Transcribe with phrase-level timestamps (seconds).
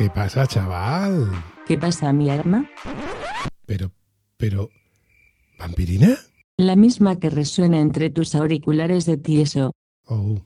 [0.00, 1.30] ¿Qué pasa, chaval?
[1.66, 2.66] ¿Qué pasa, mi arma?
[3.66, 3.92] Pero,
[4.38, 4.70] pero...
[5.58, 6.16] ¿Vampirina?
[6.56, 9.72] La misma que resuena entre tus auriculares de tieso.
[10.06, 10.40] Oh,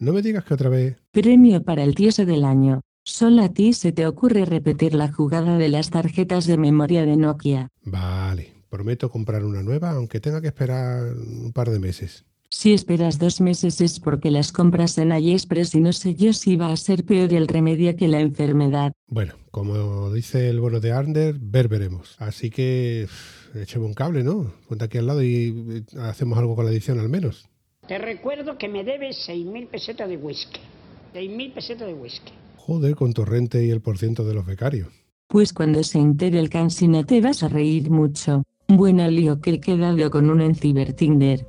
[0.00, 0.96] no me digas que otra vez...
[1.12, 2.80] Premio para el tieso del año.
[3.04, 7.16] Solo a ti se te ocurre repetir la jugada de las tarjetas de memoria de
[7.16, 7.68] Nokia.
[7.84, 12.24] Vale, prometo comprar una nueva, aunque tenga que esperar un par de meses.
[12.52, 16.56] Si esperas dos meses es porque las compras en AliExpress y no sé yo si
[16.56, 18.92] va a ser peor el remedio que la enfermedad.
[19.06, 22.16] Bueno, como dice el bono de Arnder, ver veremos.
[22.18, 23.06] Así que
[23.54, 24.52] echemos un cable, ¿no?
[24.68, 27.48] Ponte aquí al lado y eh, hacemos algo con la edición al menos.
[27.86, 30.60] Te recuerdo que me debes 6.000 pesetas de whisky.
[31.14, 32.32] 6.000 pesetas de whisky.
[32.56, 34.88] Joder, con Torrente y el porciento de los becarios.
[35.28, 38.42] Pues cuando se entere el cansino te vas a reír mucho.
[38.66, 41.46] Buen lío que he quedado con uno en Cibertinder.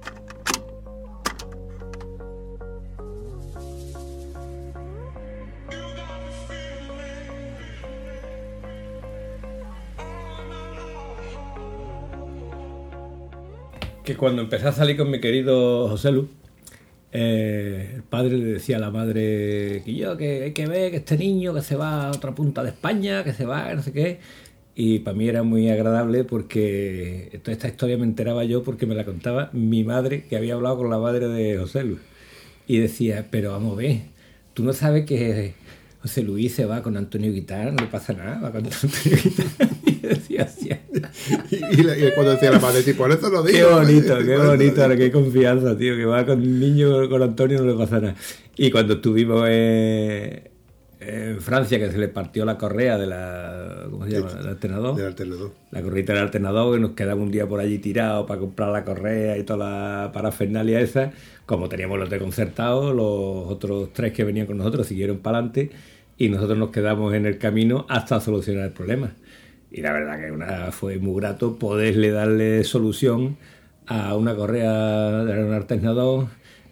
[14.22, 16.30] Cuando empecé a salir con mi querido José Lu,
[17.12, 20.98] eh, el padre le decía a la madre que yo, que hay que ver que
[20.98, 23.92] este niño que se va a otra punta de España, que se va, no sé
[23.92, 24.20] qué.
[24.76, 28.94] Y para mí era muy agradable porque toda esta historia me enteraba yo porque me
[28.94, 31.98] la contaba mi madre, que había hablado con la madre de José Lu.
[32.68, 34.02] Y decía, pero vamos a ver,
[34.54, 35.56] tú no sabes que
[36.04, 39.70] José Luis se va con Antonio Guitar, no pasa nada, va con Antonio Guitar.
[39.88, 39.94] Y
[40.36, 40.81] decía.
[41.50, 43.58] Y, y la- y cuando decía la madre, tipo, por eso lo digo.
[43.70, 47.72] Qué bonito, qué bonito, ahora qué confianza, tío, que va con niño, con Antonio no
[47.72, 48.16] le pasa nada.
[48.58, 50.52] Y cuando estuvimos eh,
[51.00, 54.34] en Francia, que se le partió la correa de la, ¿cómo se llama?
[54.34, 54.96] Del alternador.
[54.98, 55.52] Del alternador.
[55.72, 58.84] La correita del alternador, que nos quedamos un día por allí tirados para comprar la
[58.84, 59.60] correa y toda
[60.06, 61.12] la parafernalia esa.
[61.48, 65.72] Como teníamos los desconcertados, los otros tres que venían con nosotros siguieron para adelante
[66.18, 69.14] y nosotros nos quedamos en el camino hasta solucionar el problema.
[69.72, 73.38] Y la verdad que una, fue muy grato poderle darle solución
[73.88, 76.28] a una correa de un alternador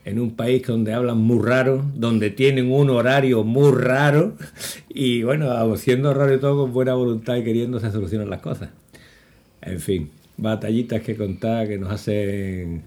[0.05, 4.33] en un país donde hablan muy raro, donde tienen un horario muy raro
[4.89, 8.69] y bueno, siendo raro y todo con buena voluntad y queriendo se solucionan las cosas.
[9.61, 12.83] En fin, batallitas que contar que nos hacen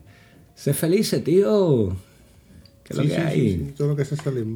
[0.55, 1.97] ser felices, tío.
[2.85, 3.41] Que es lo Sí, que sí, hay.
[3.53, 4.55] sí, sí, Todo lo que se sale en.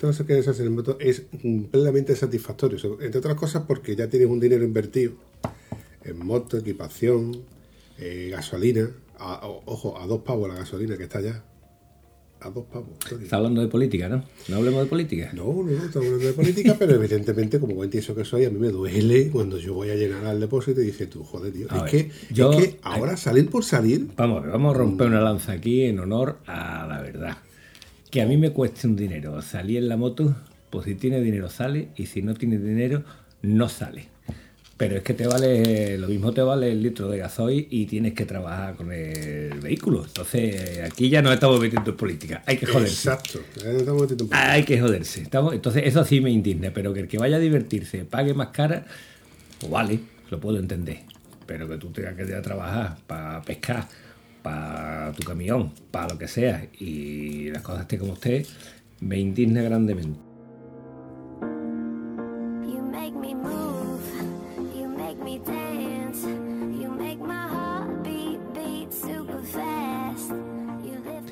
[0.00, 2.78] Todo lo que se hace en moto es mm, plenamente satisfactorio.
[3.00, 5.12] Entre otras cosas porque ya tienes un dinero invertido
[6.04, 7.42] en moto, equipación,
[7.98, 8.90] eh, gasolina.
[9.18, 11.44] A- o- ojo, a dos pavos la gasolina que está ya.
[12.40, 12.90] A dos pavos.
[13.22, 14.22] Está hablando de política, ¿no?
[14.48, 15.30] No hablemos de política.
[15.32, 18.50] No, no, no, estamos hablando de política, pero evidentemente, como buen tieso que soy, a
[18.50, 21.68] mí me duele cuando yo voy a llenar al depósito y dices tú, joder, tío,
[21.70, 25.06] A es, ver, que, yo- es que ahora salir por salir, Vamos, vamos a romper
[25.06, 27.38] una lanza aquí en honor a la verdad.
[28.14, 30.36] Que a mí me cueste un dinero salir en la moto,
[30.70, 33.02] pues si tiene dinero sale y si no tiene dinero
[33.42, 34.06] no sale.
[34.76, 38.14] Pero es que te vale, lo mismo te vale el litro de gasoil y tienes
[38.14, 40.04] que trabajar con el vehículo.
[40.04, 42.44] Entonces aquí ya nos estamos metiendo en política.
[42.46, 43.10] Hay que joderse.
[43.10, 44.40] exacto, estamos metiendo un poco.
[44.40, 45.22] Hay que joderse.
[45.22, 48.50] Estamos, entonces eso sí me indigna, pero que el que vaya a divertirse pague más
[48.50, 48.86] cara,
[49.58, 49.98] pues vale,
[50.30, 51.00] lo puedo entender.
[51.46, 53.88] Pero que tú tengas que ir a trabajar para pescar,
[54.44, 58.44] para tu camión, para lo que sea, y las cosas estén como esté,
[59.00, 60.20] me indigna grandemente.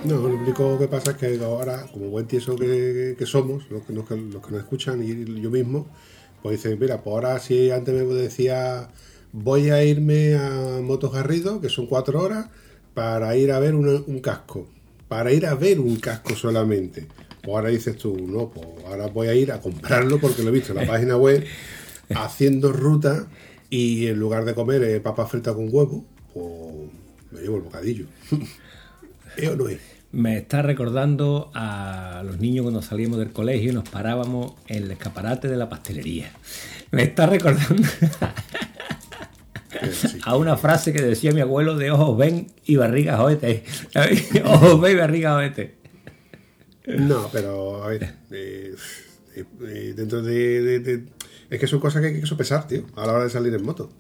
[0.05, 3.85] No, lo único que pasa es que ahora, como buen tieso que, que somos, los
[3.85, 5.87] que, nos, los que nos escuchan y yo mismo,
[6.43, 8.89] pues dicen, mira, pues ahora si antes me decía,
[9.33, 12.47] voy a irme a Motos Garrido, que son cuatro horas,
[12.95, 14.69] para ir a ver una- un casco.
[15.09, 17.07] Para ir a ver un casco solamente.
[17.43, 20.53] Pues ahora dices tú, no, pues ahora voy a ir a comprarlo porque lo he
[20.53, 21.45] visto en la página web,
[22.15, 23.27] haciendo ruta
[23.71, 26.47] y en lugar de comer eh, papas fritas con huevo, pues
[27.31, 28.07] me llevo el bocadillo.
[29.37, 29.81] ¿Es o no es?
[30.13, 34.91] Me está recordando a los niños cuando salíamos del colegio y nos parábamos en el
[34.91, 36.31] escaparate de la pastelería.
[36.91, 37.83] Me está recordando.
[40.25, 43.65] a una frase que decía mi abuelo de ojos ven y barrigas oete.
[44.45, 45.75] ojos ven y barrigas oete.
[46.87, 48.75] No, pero a ver, eh,
[49.37, 51.05] eh, eh, dentro de, de- de-
[51.51, 53.65] Es que son cosas que hay que sopesar, tío, a la hora de salir en
[53.65, 53.91] moto.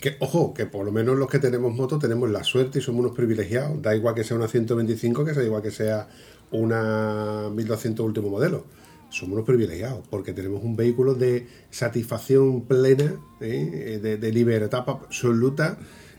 [0.00, 3.00] Que, ojo, que por lo menos los que tenemos moto tenemos la suerte y somos
[3.00, 3.80] unos privilegiados.
[3.82, 6.08] Da igual que sea una 125, que sea igual que sea
[6.50, 8.66] una 1200 último modelo.
[9.10, 13.98] Somos unos privilegiados porque tenemos un vehículo de satisfacción plena, ¿eh?
[14.02, 15.78] de, de libertad absoluta.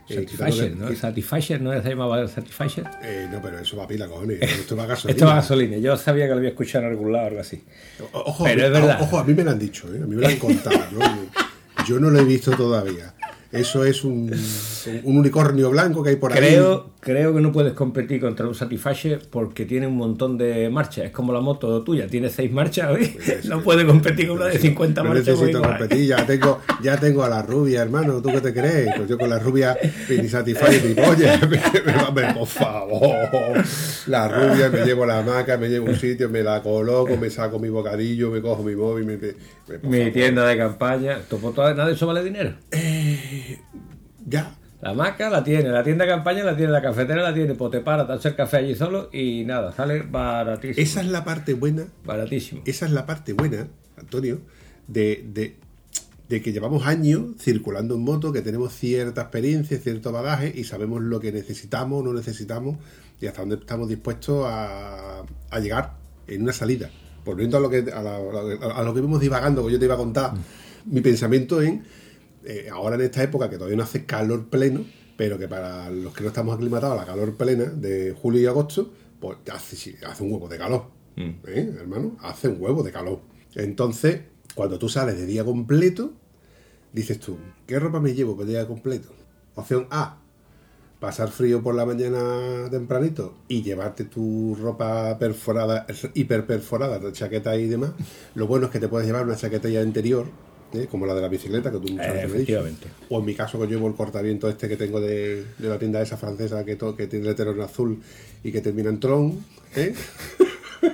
[0.09, 0.95] eh, Satisfyer, quitando ¿no?
[0.95, 2.89] Satisfyer, ¿no se llamaba Satisfyer?
[3.03, 4.41] eh, no, pero eso va a pila, cojones.
[4.41, 5.15] Esto va a gasolina.
[5.15, 5.77] Esto va a gasolina.
[5.77, 7.63] Yo sabía que lo había escuchado en algún lado o algo así.
[8.12, 9.00] O- Ojo, Pero es verdad.
[9.01, 10.00] Ojo, a mí me lo han dicho, ¿eh?
[10.01, 10.80] a mí me lo han contado.
[10.91, 11.00] ¿no?
[11.88, 13.13] Yo no lo he visto todavía.
[13.51, 14.31] Eso es un,
[15.04, 16.38] un unicornio blanco que hay por ahí.
[16.38, 21.06] Creo, creo que no puedes competir contra un Satisfyer porque tiene un montón de marchas.
[21.06, 22.92] Es como la moto tuya, tiene seis marchas.
[22.92, 23.07] ¿oí?
[23.07, 25.28] Pues, no eh, puede competir con una de 50 No marchas.
[25.28, 28.22] necesito porque- competir, ya tengo, ya tengo a la rubia, hermano.
[28.22, 28.90] ¿Tú qué te crees?
[28.96, 29.75] Pues yo con la rubia
[30.10, 31.40] ni satisface ni polla.
[32.07, 33.63] Hombre, por favor.
[34.06, 37.57] La rubia, me llevo la hamaca, me llevo un sitio, me la coloco, me saco
[37.57, 39.06] mi bocadillo, me cojo mi móvil.
[39.07, 41.18] Me, me- Mi tienda de campaña.
[41.56, 42.54] Nada de eso vale dinero.
[44.25, 44.56] Ya.
[44.81, 47.69] La maca la tiene, la tienda de campaña la tiene, la cafetera la tiene, pues
[47.71, 50.81] te para, te hace el café allí solo y nada, sale baratísimo.
[50.81, 52.62] Esa es la parte buena Baratísimo.
[52.65, 54.39] esa es la parte buena, Antonio,
[54.88, 55.57] de, de-
[56.30, 61.01] de que llevamos años circulando en moto, que tenemos cierta experiencia, cierto bagaje y sabemos
[61.01, 62.77] lo que necesitamos no necesitamos
[63.19, 65.95] y hasta dónde estamos dispuestos a, a llegar
[66.27, 66.89] en una salida.
[67.25, 68.15] Volviendo a lo que a, la-
[68.75, 70.33] a lo que vimos divagando, que yo te iba a contar,
[70.86, 71.83] mi pensamiento en
[72.45, 74.86] eh, ahora en esta época que todavía no hace calor pleno,
[75.18, 78.45] pero que para los que no estamos aclimatados a la calor plena de julio y
[78.45, 80.86] agosto, pues hace, hace un huevo de calor.
[81.18, 82.18] ¿eh, hermano?
[82.21, 83.19] Hace un huevo de calor.
[83.56, 84.21] Entonces,
[84.56, 86.13] cuando tú sales de día completo,
[86.94, 87.38] dices tú,
[87.68, 89.09] ¿qué ropa me llevo para día completo?
[89.56, 90.19] Opción A,
[91.00, 97.68] pasar frío por la mañana tempranito y llevarte tu ropa perforada, hiper perforada, chaqueta y
[97.68, 97.91] demás.
[98.36, 100.27] Lo bueno es que te puedes llevar una chaquetilla interior,
[100.74, 100.88] ¿eh?
[100.89, 102.33] como la de la bicicleta, que tú muchas veces me has dicho.
[102.36, 102.88] efectivamente.
[103.10, 106.01] O en mi caso que llevo el cortaviento este que tengo de, de la tienda
[106.01, 108.01] esa francesa que, to- que tiene el letero en azul
[108.44, 109.39] y que termina en tron,
[109.75, 109.94] ¿eh?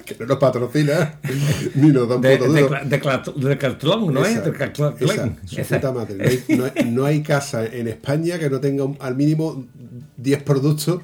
[0.06, 1.20] que no nos patrocina,
[1.76, 4.36] ni nos da un De, de, cartlón, ¿no es?
[6.88, 9.66] No hay, casa en España que no tenga un- al mínimo
[10.18, 11.02] 10 productos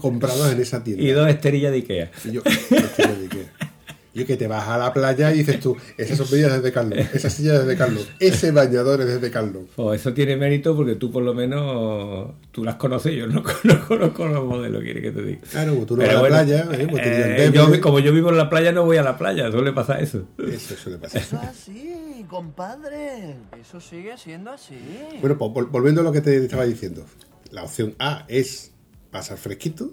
[0.00, 1.02] comprados en esa tienda.
[1.02, 2.10] Y dos esterillas de Ikea.
[2.26, 3.46] Y yo, ¿de qué?
[4.14, 7.32] Yo que te vas a la playa y dices tú, esas sombrillas desde Carlos, esas
[7.32, 9.64] sillas desde Carlos, ese bañador es desde Carlos.
[9.76, 13.66] Pues eso tiene mérito porque tú por lo menos tú las conoces, yo no conozco,
[13.96, 15.40] no conozco los modelos, quiere que te diga.
[15.50, 16.86] Claro, como tú no Pero vas a la playa, ¿eh?
[16.90, 19.72] pues eh, yo, como yo vivo en la playa, no voy a la playa, suele
[19.72, 20.26] pasar eso.
[20.38, 21.20] Eso suele pasar.
[21.22, 23.36] Eso es así, compadre.
[23.60, 24.74] Eso sigue siendo así.
[25.20, 27.04] Bueno, pues vol- volviendo a lo que te estaba diciendo.
[27.50, 28.72] La opción A es
[29.10, 29.92] pasar fresquito,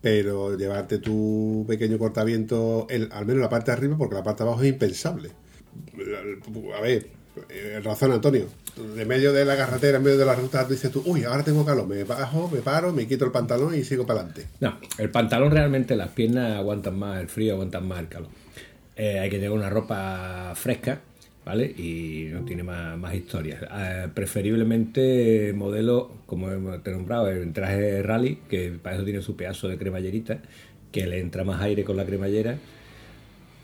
[0.00, 4.42] pero llevarte tu pequeño cortaviento, el- al menos la parte de arriba, porque la parte
[4.44, 5.30] de abajo es impensable.
[6.76, 7.06] A ver,
[7.50, 8.46] eh, razón Antonio.
[8.94, 11.64] De medio de la carretera, en medio de la ruta, dices tú, uy, ahora tengo
[11.64, 14.46] calor, me bajo, me paro, me quito el pantalón y sigo para adelante.
[14.60, 18.28] No, el pantalón realmente, las piernas aguantan más el frío, aguantan más el calor.
[18.94, 21.00] Eh, hay que tener una ropa fresca,
[21.48, 21.64] ¿vale?
[21.66, 23.62] Y no tiene más, más historias.
[23.62, 29.22] Eh, preferiblemente modelo, como hemos- te he nombrado, el traje rally, que para eso tiene
[29.22, 30.40] su pedazo de cremallerita,
[30.92, 32.58] que le entra más aire con la cremallera.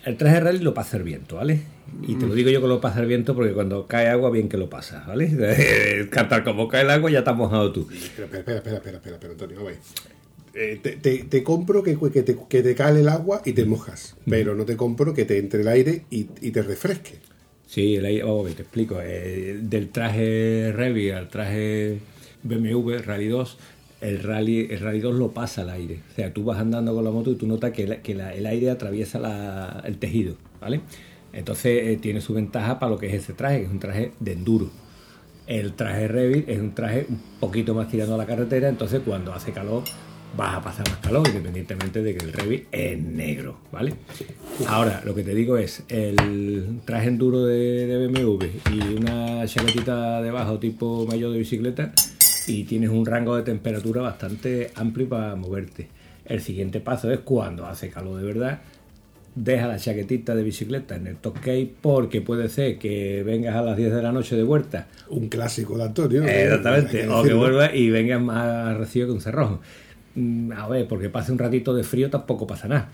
[0.04, 1.60] El traje rally lo pasa el viento, ¿vale?
[2.08, 4.48] Y te lo digo yo que lo pasa el viento porque cuando cae agua, bien
[4.48, 5.30] que lo pasa, ¿vale?
[6.10, 7.88] Cantar como cae el agua, ya estás mojado tú.
[7.92, 9.76] Espera, espera, espera, espera, espera, espera, Antonio, ver.
[10.54, 13.64] Eh, te, te- te compro que, que, te, que te cale el agua y te
[13.64, 17.18] mojas, pero no te compro que te entre el aire y, y te refresque.
[17.74, 18.98] Sí, el aire- ver, te explico.
[19.02, 21.98] Eh, del traje Revy al traje
[22.44, 23.58] BMW Rally 2,
[24.00, 25.98] el Rally, el Rally 2 lo pasa al aire.
[26.12, 29.82] O sea, tú vas andando con la moto y tú notas que, el aire atraviesa
[29.84, 30.82] el tejido, ¿vale?
[31.32, 34.12] Entonces eh, tiene su ventaja para lo que es ese traje, que es un traje
[34.20, 34.70] de enduro.
[35.48, 39.32] El traje Revit es un traje un poquito más tirando a la carretera, entonces cuando
[39.32, 39.82] hace calor
[40.36, 43.94] vas a pasar más calor, independientemente de que el Revit es negro, ¿vale?
[44.66, 50.22] Ahora, lo que te digo es, el traje enduro de, de BMW y una chaquetita
[50.22, 51.92] debajo tipo mayor de bicicleta
[52.46, 55.88] y tienes un rango de temperatura bastante amplio para moverte.
[56.24, 58.60] El siguiente paso es cuando hace calor de verdad,
[59.34, 61.36] deja la chaquetita de bicicleta en el top
[61.80, 65.76] porque puede ser que vengas a las 10 de la noche de vuelta Un clásico
[65.76, 66.22] de Antonio.
[66.24, 69.60] eh, Exactamente, o que vuelvas y vengas más recibo que un cerrojo.
[70.14, 72.90] Mm, A ver, porque pase un ratito de frío tampoco pasa nada.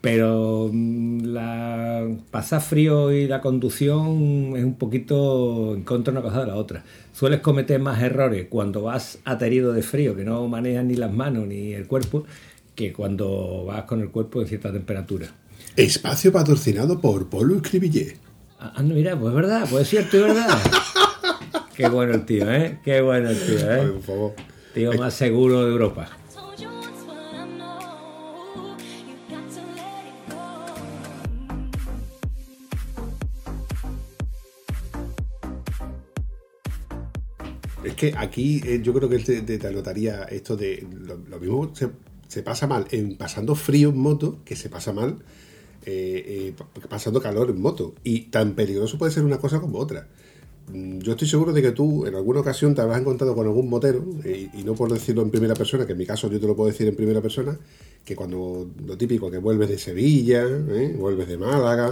[0.00, 6.40] Pero mm, la pasar frío y la conducción es un poquito en contra una cosa
[6.40, 6.84] de la otra.
[7.12, 11.46] Sueles cometer más errores cuando vas aterido de frío, que no manejas ni las manos
[11.46, 12.24] ni el cuerpo,
[12.74, 15.28] que cuando vas con el cuerpo en cierta temperatura.
[15.76, 18.16] Espacio patrocinado por Polo Escribillé.
[18.60, 20.58] Ah, ah, no, mira, pues es verdad, pues es cierto, es verdad.
[21.76, 22.78] Qué bueno el tío, ¿eh?
[22.84, 23.88] Qué bueno el tío, Ay, ¿eh?
[23.92, 24.32] por favor.
[24.72, 26.08] Tío más seguro de Europa.
[37.96, 40.86] Que aquí eh, yo creo que te, te, anotaría esto de
[41.28, 41.72] lo, mismo
[42.28, 45.18] se, pasa mal en pasando frío en moto que se pasa mal
[45.84, 47.94] eh, eh, pa- pasando calor en moto.
[48.04, 50.08] Y tan peligroso puede ser una cosa como otra.
[50.72, 53.68] Mm, Yo estoy seguro de que tú en alguna ocasión te habrás encontrado con algún
[53.68, 56.46] motero, eh, y no por decirlo en primera persona, que en mi caso yo te
[56.46, 57.58] lo puedo decir en primera persona,
[58.06, 60.94] que cuando lo típico, que vuelves de Sevilla, ¿eh?
[60.96, 61.90] vuelves de Málaga,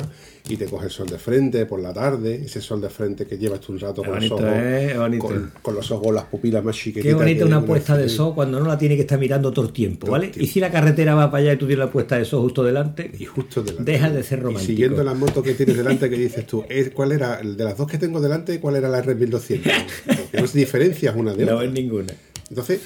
[0.48, 3.36] y te coges el sol de frente por la tarde, ese sol de frente que
[3.36, 4.92] llevas tú un rato Es con los ojos, ¿eh?
[5.12, 5.18] Es.
[5.18, 7.08] Con, con los ojos, las pupilas más chiquititas.
[7.08, 9.72] Qué bonita una puesta de sol cuando no la tiene que estar mirando todo el
[9.72, 10.26] tiempo, ¿vale?
[10.28, 10.44] tiempo.
[10.44, 12.62] Y si la carretera va para allá y tú tienes la puesta de sol justo
[12.62, 13.90] delante, Y justo delante.
[13.90, 14.66] deja de ser Y romántico.
[14.68, 17.88] siguiendo la moto que tienes delante, que dices tú, ¿es- ¿cuál era, de las dos
[17.90, 19.62] que tengo delante, cuál era la R1200?
[20.06, 21.66] Porque no se diferencias una de No otra.
[21.66, 22.12] es ninguna.
[22.50, 22.82] Entonces,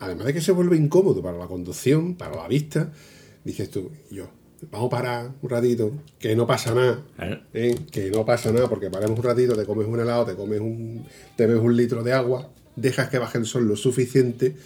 [0.00, 2.92] además de que se vuelve incómodo para la conducción, para la vista,
[3.44, 4.28] dices tú, yo,
[4.70, 7.02] vamos a parar un ratito, que no pasa nada.
[7.52, 7.76] ¿eh?
[7.90, 11.06] que no pasa nada, porque paramos un ratito, te comes un helado, te comes un,
[11.36, 14.56] te bebes un litro de agua, dejas que baje el sol lo suficiente.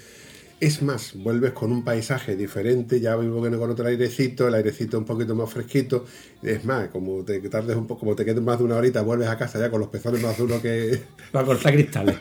[0.60, 4.54] Es más, vuelves con un paisaje diferente, ya vivo que no con otro airecito, el
[4.54, 6.06] airecito un poquito más fresquito.
[6.42, 9.28] Es más, como te tardes un poco, como te quedes más de una horita, vuelves
[9.28, 11.02] a casa ya con los pezones más duros que,
[11.34, 12.16] Va a cortar cristales.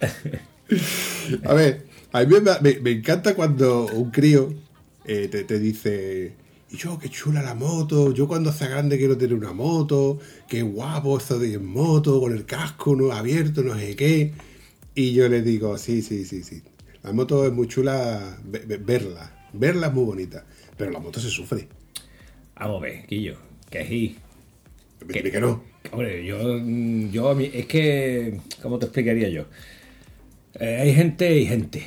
[1.44, 4.52] A ver, a mí me, me- me encanta cuando un crío
[5.04, 6.34] eh, te, te dice,
[6.70, 10.18] y yo, qué chula la moto, yo cuando sea grande quiero tener una moto,
[10.48, 14.32] qué guapo esto de ir en moto, con el casco no abierto, no sé qué.
[14.94, 16.62] Y yo le digo, sí, sí, sí, sí.
[17.02, 20.44] La moto es muy chula ve- ve- verla, verla es muy bonita,
[20.76, 21.68] pero la moto se sufre.
[22.58, 23.36] Vamos a ver, Quillo,
[23.70, 24.16] que sí.
[25.12, 25.62] Dime que no.
[25.92, 26.38] Hombre, yo,
[27.12, 29.44] yo es que, ¿cómo te explicaría yo?
[30.58, 31.86] Eh, hay gente y gente.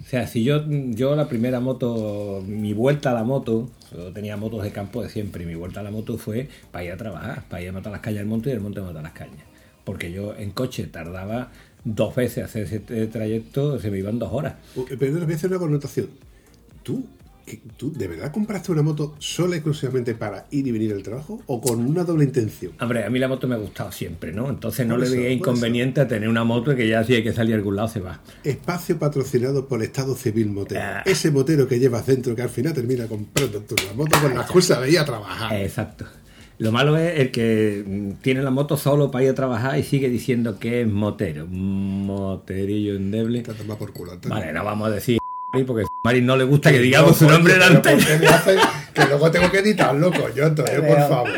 [0.00, 4.36] O sea, si yo, yo la primera moto, mi vuelta a la moto, yo tenía
[4.36, 6.96] motos de campo de siempre, y mi vuelta a la moto fue para ir a
[6.96, 9.12] trabajar, para ir a matar las cañas del monte y del monte a matar las
[9.12, 9.44] cañas.
[9.84, 11.50] Porque yo en coche tardaba
[11.84, 14.54] dos veces hacer ese trayecto, se me iban dos horas.
[14.98, 16.08] Pero voy a hacer una connotación.
[16.82, 17.06] ¿Tú,
[17.76, 21.40] ¿Tú de verdad compraste una moto sola y exclusivamente para ir y venir al trabajo
[21.46, 22.72] o con una doble intención?
[22.80, 24.48] Hombre, a mí la moto me ha gustado siempre, ¿no?
[24.48, 27.54] Entonces no le veía inconveniente a tener una moto que ya si hay que salir
[27.54, 28.20] a algún lado se va.
[28.44, 30.80] Espacio patrocinado por Estado Civil Motero.
[30.82, 31.02] Ah.
[31.04, 34.42] Ese motero que llevas dentro que al final termina comprando tú la moto con la
[34.42, 35.54] excusa de ir a trabajar.
[35.60, 36.06] Exacto.
[36.58, 39.82] Lo malo es el que mm, tiene la moto solo para ir a trabajar y
[39.82, 41.46] sigue diciendo que es motero.
[41.48, 43.42] Moterillo endeble.
[43.42, 44.12] Te por culo.
[44.28, 45.21] Vale, no vamos a decir
[45.66, 47.88] Porque a Mari no le gusta que digamos su No, nombre coño, delante.
[47.90, 48.60] pero ¿por qué me haces?
[48.94, 51.28] Que luego tengo que editarlo, coño, entonces, por favor.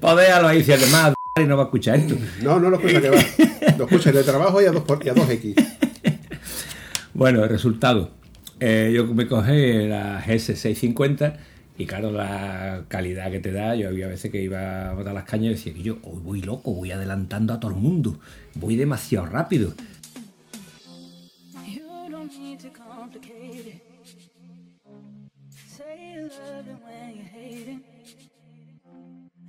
[0.00, 2.14] Pues déjalo ahí, si además Mari no va a escuchar esto.
[2.42, 3.18] No, no lo escucha que va.
[3.78, 5.54] Lo escucha en el trabajo y a 2 y a dos x
[7.14, 8.10] Bueno, el resultado.
[8.60, 11.36] Eh, yo me cogí la GS650
[11.78, 15.24] y claro, la calidad que te da, yo había veces que iba a botar las
[15.24, 18.18] cañas y decía que yo hoy voy loco, voy adelantando a todo el mundo,
[18.54, 19.74] voy demasiado rápido.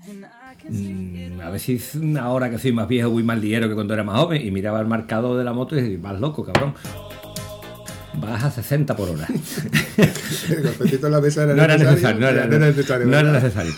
[0.07, 4.19] Mm, A veces ahora que soy más viejo voy más ligero que cuando era más
[4.19, 6.73] joven y miraba el marcador de la moto y decía, vas loco, cabrón.
[8.15, 9.27] Vas a 60 por hora.
[10.49, 12.19] El golpecito en la mesa era no era necesario.
[12.19, 13.05] no era, no era necesario.
[13.05, 13.73] no era necesario.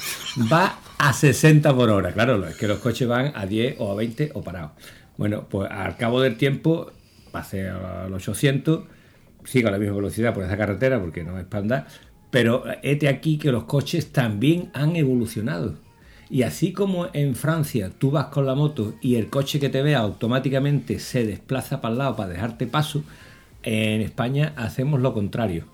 [0.51, 3.95] Va a 60 por hora, claro, es que los coches van a 10 o a
[3.95, 4.71] 20 o parados.
[5.17, 6.91] Bueno, pues al cabo del tiempo
[7.31, 8.83] pasé a los 800,
[9.43, 11.87] sigo a la misma velocidad por esa carretera porque no es para andar,
[12.31, 15.75] pero este aquí que los coches también han evolucionado.
[16.29, 19.81] Y así como en Francia tú vas con la moto y el coche que te
[19.81, 23.03] vea automáticamente se desplaza para el lado para dejarte paso,
[23.63, 25.65] en España hacemos lo contrario.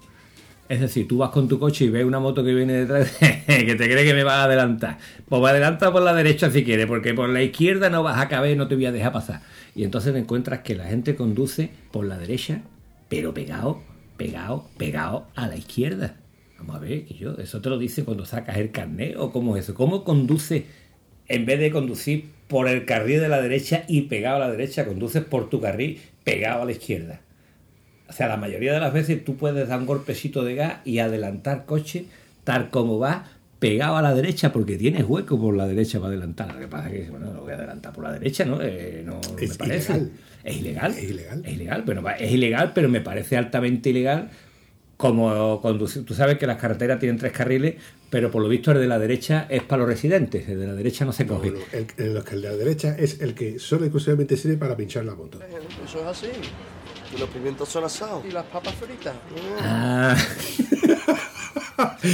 [0.68, 3.76] Es decir, tú vas con tu coche y ves una moto que viene detrás que
[3.76, 4.98] te cree que me va a adelantar.
[5.28, 8.30] Pues me adelanta por la derecha si quieres, porque por la izquierda no vas a
[8.30, 9.42] caber, no te voy a dejar pasar.
[9.76, 12.62] Y entonces te encuentras que la gente conduce por la derecha,
[13.10, 13.82] pero pegado,
[14.18, 16.16] pegado, pegado a la izquierda.
[16.58, 19.58] Vamos a ver, que yo, eso te lo dice cuando sacas el carnet o cómo
[19.58, 19.74] es eso.
[19.74, 20.66] ¿Cómo conduce
[21.28, 24.86] en vez de conducir por el carril de la derecha y pegado a la derecha,
[24.86, 27.22] conduces por tu carril pegado a la izquierda?
[28.08, 31.00] O sea, la mayoría de las veces tú puedes dar un golpecito de gas y
[31.00, 32.06] adelantar coche
[32.44, 33.26] tal como va,
[33.58, 36.54] pegado a la derecha, porque tienes hueco por la derecha para adelantar.
[36.54, 38.62] Lo que pasa es que, bueno, lo voy a adelantar por la derecha, ¿no?
[38.62, 39.94] Eh, no Es me parece.
[39.94, 40.12] ilegal.
[40.44, 40.92] Es ilegal.
[40.92, 41.42] Es ilegal.
[41.44, 44.30] Es ilegal, pero es ilegal, pero me parece altamente ilegal
[45.08, 46.06] como conducir.
[46.06, 47.76] Tú sabes que las carreteras tienen tres carriles,
[48.10, 50.74] pero por lo visto el de la derecha es para los residentes, el de la
[50.74, 51.52] derecha no se coge.
[51.52, 54.76] Bueno, el, el- el de la derecha es el que solo y exclusivamente sirve para
[54.76, 55.40] pinchar la moto.
[55.86, 56.28] Eso es así.
[57.16, 58.26] Y los pimientos son asados.
[58.26, 59.14] Y las papas fritas.
[59.62, 60.16] Ah.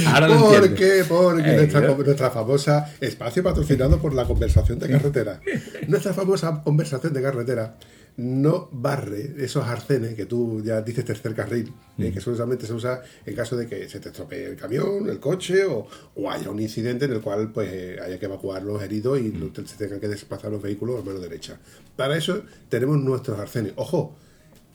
[0.08, 0.76] Ahora lo ¿Por entiendo.
[0.76, 1.04] qué?
[1.08, 5.40] Porque Eh, nuestra, yo- nuestra famosa espacio patrocinado por la conversación de carretera.
[5.88, 7.74] nuestra famosa conversación de carretera
[8.16, 12.12] no barre esos arcenes que tú ya dices tercer carril, eh, Mm.
[12.12, 15.64] que solamente se usa en caso de que se te estropee el camión, el coche
[15.64, 19.18] o, o haya un incidente en el cual pues eh, haya que evacuar los heridos
[19.18, 19.52] y Mm.
[19.66, 21.58] se tengan que desplazar los vehículos a mano derecha.
[21.96, 23.72] Para eso tenemos nuestros arcenes.
[23.76, 24.14] Ojo,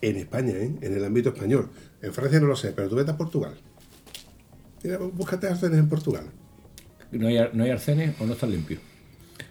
[0.02, 0.72] en España, ¿eh?
[0.82, 1.70] en el ámbito español.
[2.02, 3.56] En Francia no lo sé, pero tú vete a Portugal.
[4.84, 6.26] Mira, búscate arcenes en Portugal.
[7.12, 8.80] ¿No hay, no hay arcenes o no están limpios?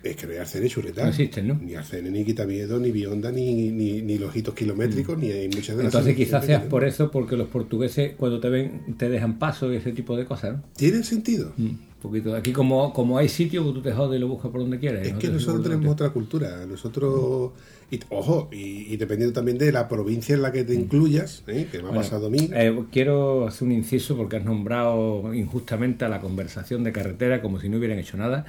[0.02, 1.02] Es que no hay arcenes chureta.
[1.02, 1.54] No existen, ¿no?
[1.54, 5.76] Ni arcenes, ni quitamiedo, ni bionda, ni, ni, ni los hitos kilométricos, ni hay muchas
[5.76, 6.68] de las Entonces quizás que seas tienen.
[6.68, 10.24] por eso, porque los portugueses cuando te ven te dejan paso y ese tipo de
[10.24, 10.62] cosas, ¿no?
[10.76, 11.52] ¿Tiene sentido?
[11.56, 12.34] Mm, poquito.
[12.36, 15.06] Aquí como, como hay sitio, pues tú te jodes y lo buscas por donde quieras.
[15.06, 16.64] Es que nosotros tenemos otra cultura.
[16.66, 17.52] Nosotros,
[17.90, 21.66] y, ojo, y, y dependiendo también de la provincia en la que te incluyas, ¿eh?
[21.70, 21.94] que me ha Mm.
[21.94, 22.48] Bueno, pasado a mí.
[22.52, 27.58] eh, quiero hacer un inciso porque has nombrado injustamente a la conversación de carretera como
[27.60, 28.44] si no hubieran hecho nada.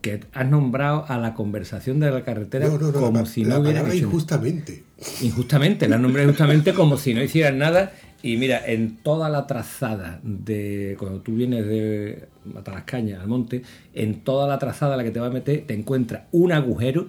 [0.00, 3.44] Que has nombrado a la conversación de la carretera no, no, no, como la, si
[3.44, 4.84] la no hubieran palabra hecho injustamente.
[5.22, 7.92] Injustamente, la nombré justamente como si no hicieran nada.
[8.22, 13.62] Y mira, en toda la trazada de cuando tú vienes de Matalascaña al monte,
[13.94, 17.06] en toda la trazada a la que te va a meter, te encuentras un agujero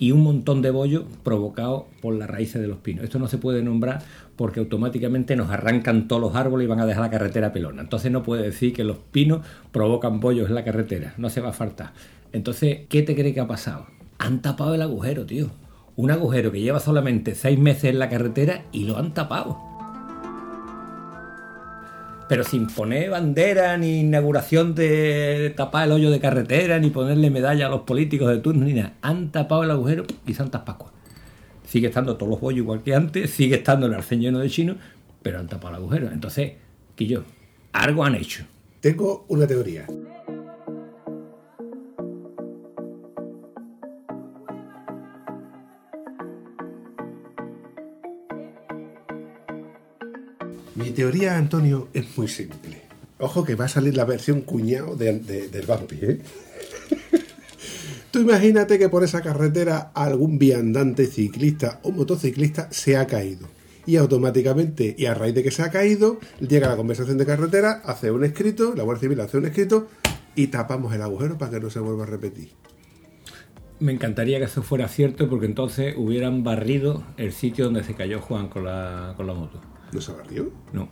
[0.00, 3.04] y un montón de bollos provocados por las raíces de los pinos.
[3.04, 4.02] Esto no se puede nombrar
[4.34, 7.82] porque automáticamente nos arrancan todos los árboles y van a dejar la carretera pelona.
[7.82, 11.12] Entonces no puede decir que los pinos provocan bollos en la carretera.
[11.18, 11.92] No se va a faltar.
[12.32, 13.86] Entonces, ¿qué te cree que ha pasado?
[14.18, 15.50] Han tapado el agujero, tío.
[15.96, 19.58] Un agujero que lleva solamente seis meses en la carretera y lo han tapado.
[22.28, 27.66] Pero sin poner bandera, ni inauguración de tapar el hoyo de carretera, ni ponerle medalla
[27.66, 28.94] a los políticos de turno, ni nada.
[29.02, 30.92] Han tapado el agujero y Santas Pascuas.
[31.66, 34.76] Sigue estando todos los bollos igual que antes, sigue estando el arcén lleno de chino,
[35.22, 36.10] pero han tapado el agujero.
[36.12, 36.52] Entonces,
[36.94, 37.24] Quillo,
[37.72, 38.44] algo han hecho.
[38.80, 39.86] Tengo una teoría.
[50.90, 52.82] Mi teoría, Antonio, es muy simple.
[53.20, 56.20] Ojo que va a salir la versión cuñado de- de- del Vampi, ¿eh?
[58.10, 63.46] Tú imagínate que por esa carretera algún viandante ciclista o motociclista se ha caído.
[63.86, 67.82] Y automáticamente, y a raíz de que se ha caído, llega la conversación de carretera,
[67.84, 69.86] hace un escrito, la Guardia Civil hace un escrito
[70.34, 72.50] y tapamos el agujero para que no se vuelva a repetir.
[73.78, 78.20] Me encantaría que eso fuera cierto porque entonces hubieran barrido el sitio donde se cayó
[78.20, 79.60] Juan con la, con la moto.
[79.92, 80.50] ¿No se barrió?
[80.72, 80.88] No.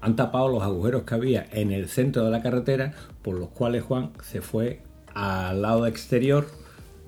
[0.00, 3.82] Han tapado los agujeros que había en el centro de la carretera por los cuales
[3.82, 4.82] Juan se fue
[5.14, 6.46] al lado exterior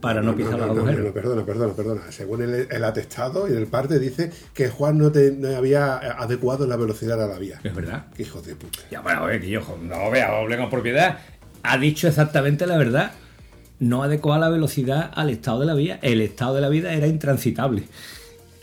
[0.01, 1.13] para no, pisar no, los no, no, agujeros.
[1.13, 2.01] perdona, perdona, perdona.
[2.11, 6.77] Según el, el atestado y el parte dice que Juan no, te, había adecuado la
[6.77, 7.61] velocidad a la vía.
[7.63, 8.07] Es verdad.
[8.17, 8.81] Qué hijo de puta.
[8.91, 11.19] Ya, bueno, que yo no vea, hable con propiedad.
[11.63, 13.13] Ha dicho exactamente la verdad.
[13.79, 15.99] No adecuaba la velocidad al estado de la vía.
[16.03, 17.85] El estado de la vida era intransitable.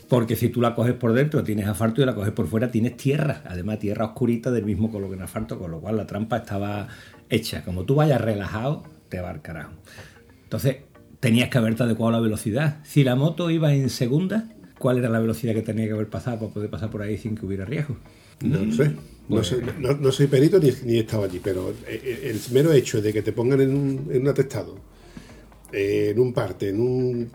[0.08, 2.96] Porque si tú la coges por dentro tienes asfalto y la coges por fuera tienes
[2.96, 3.42] tierra.
[3.46, 6.88] Además, tierra oscurita del mismo color que en asfalto, con lo cual la trampa estaba
[7.28, 7.64] hecha.
[7.64, 9.72] Como tú vayas relajado, te va al carajo.
[10.44, 10.76] Entonces,
[11.20, 12.78] tenías que haberte adecuado la velocidad.
[12.84, 16.38] Si la moto iba en segunda, ¿cuál era la velocidad que tenía que haber pasado
[16.38, 17.96] para poder pasar por ahí sin que hubiera riesgo?
[18.42, 18.94] No lo sé.
[19.28, 22.72] No, sé, no, no soy perito ni, ni he estado allí, pero eh, el mero
[22.72, 24.76] hecho de que te pongan en un, en un atestado,
[25.70, 27.30] eh, en un parte, en un,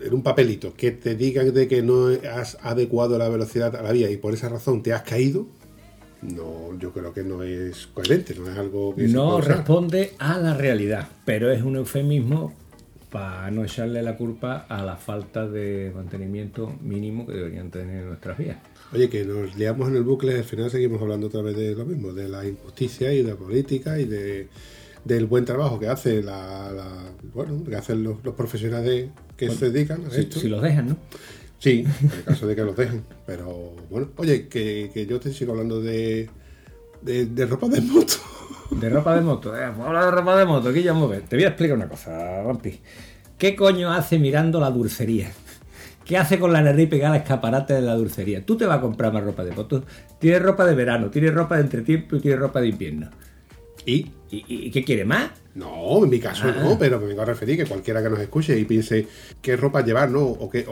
[0.00, 3.92] en un papelito, que te digan de que no has adecuado la velocidad a la
[3.92, 5.46] vía y por esa razón te has caído,
[6.22, 10.54] no, yo creo que no es coherente, no es algo que No responde a la
[10.54, 12.52] realidad, pero es un eufemismo
[13.10, 18.36] para no echarle la culpa a la falta de mantenimiento mínimo que deberían tener nuestras
[18.36, 18.58] vías.
[18.92, 21.84] Oye, que nos liamos en el bucle, al final seguimos hablando otra vez de lo
[21.86, 24.48] mismo, de la injusticia y de la política y de,
[25.04, 29.08] del buen trabajo que hace la, la- bueno, que hacen los, los profesionales
[29.38, 30.38] que se dedican a Si, esto.
[30.40, 30.96] si los dejan, ¿no?
[31.58, 33.04] Sí, en el caso de que los dejen.
[33.26, 36.28] Pero bueno, oye, que, que yo te sigo hablando de,
[37.02, 38.14] de, de ropa de moto.
[38.70, 41.22] De ropa de moto, eh, habla de ropa de moto, aquí ya ver.
[41.22, 42.80] Te voy a explicar una cosa, Vampi.
[43.38, 45.30] ¿Qué coño hace mirando la dulcería?
[46.04, 48.44] ¿Qué hace con la nariz pegada al escaparate de la dulcería?
[48.44, 49.84] Tú te vas a comprar más ropa de moto.
[50.18, 53.10] Tienes ropa de verano, tienes ropa de entretiempo y tienes ropa de invierno.
[53.88, 54.06] ¿Y?
[54.30, 55.30] ¿Y, y qué quiere más?
[55.54, 56.54] No, en mi caso Ah.
[56.62, 59.06] no, pero me vengo a referir que cualquiera que nos escuche y piense
[59.40, 60.20] qué ropa llevar, ¿no?
[60.26, 60.66] O qué-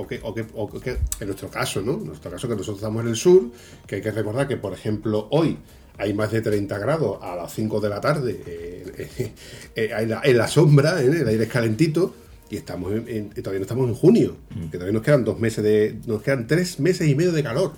[1.20, 1.94] en nuestro caso, ¿no?
[1.94, 3.50] En nuestro caso que nosotros estamos en el sur,
[3.86, 5.56] que hay que recordar que, por ejemplo, hoy
[5.98, 9.32] hay más de 30 grados a las 5 de la tarde eh, eh,
[9.76, 11.06] eh, en, la, en la sombra, ¿eh?
[11.06, 12.14] el aire es calentito,
[12.50, 14.64] y estamos en- en- todavía no estamos en junio, Mm.
[14.66, 15.96] que todavía nos quedan dos meses de.
[16.06, 17.72] nos quedan tres meses y medio de calor.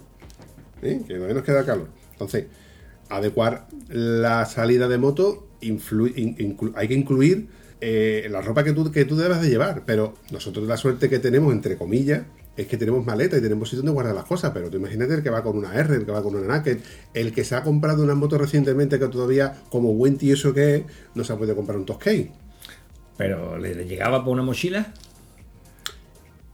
[0.81, 1.89] que todavía nos queda calor.
[2.13, 2.47] Entonces,
[3.09, 7.49] adecuar la salida de moto, hay que incluir
[7.81, 11.19] eh, la ropa que tú, que tú debas de llevar, pero nosotros la suerte que
[11.19, 12.23] tenemos, entre comillas,
[12.57, 15.23] es que tenemos maleta y tenemos sitio donde guardar las cosas, pero tú imagínate el
[15.23, 16.79] que va con una R, el que va con una Naked,
[17.15, 20.83] el que se ha comprado una moto recientemente que todavía, como buen tieso que es,
[21.15, 22.33] no se ha podido comprar un Toscay.
[23.17, 24.93] Pero le, le llegaba por una mochila.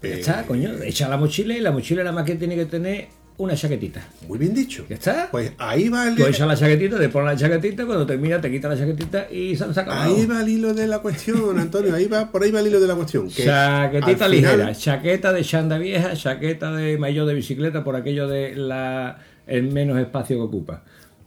[0.02, 0.74] Ya Eh, está, coño.
[0.82, 4.06] Echa la mochila y la mochila nada más que tiene que tener una chaquetita.
[4.28, 4.84] Muy bien dicho.
[4.88, 5.28] ¿Ya está?
[5.30, 8.50] Pues ahí va el, Tú echas la chaquetita, te pones la chaquetita, cuando termina te
[8.50, 10.00] quitas la chaquetita y se han sacado.
[10.02, 12.80] ahí va el hilo de la cuestión, Antonio, ahí va, por ahí va el hilo
[12.80, 13.28] de la cuestión.
[13.28, 18.28] que Chaquetita ligera, final- chaqueta de chanda vieja, chaqueta de maillot de bicicleta por aquello
[18.28, 20.84] de la el menos espacio que ocupa.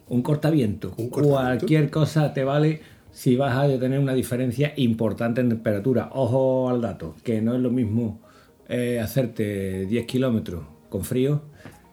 [0.10, 1.30] Un cortaviento, Un cortaviento.
[1.44, 6.10] cualquier cosa te vale si vas a tener una diferencia importante en temperatura.
[6.14, 8.22] Ojo al dato, que no es lo mismo
[8.70, 11.42] eh, hacerte 10 kilómetros con frío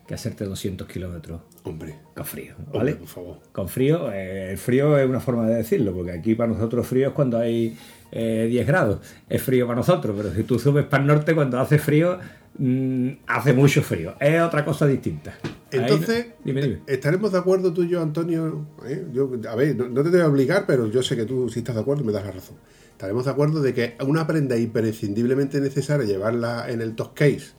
[0.06, 2.94] que hacerte 200 kilómetros Hombre, con frío, hombre, ¿vale?
[2.96, 3.38] por favor.
[3.52, 7.08] Con frío, eh, el frío es una forma de decirlo, porque aquí para nosotros frío
[7.08, 7.76] es cuando hay
[8.12, 11.58] eh, 10 grados, es frío para nosotros, pero si tú subes para el norte cuando
[11.58, 12.18] hace frío,
[12.58, 15.38] mm, hace mucho frío, es otra cosa distinta.
[15.72, 16.78] Ahí- Entonces, dime, dime.
[16.86, 18.66] ¿estaremos de acuerdo tú y yo, Antonio?
[18.86, 19.06] ¿Eh?
[19.12, 21.74] Yo, a ver, no, no te debo obligar, pero yo sé que tú si estás
[21.74, 22.56] de acuerdo me das la razón.
[22.92, 27.52] Estaremos de acuerdo de que una prenda imprescindiblemente necesaria llevarla en el top case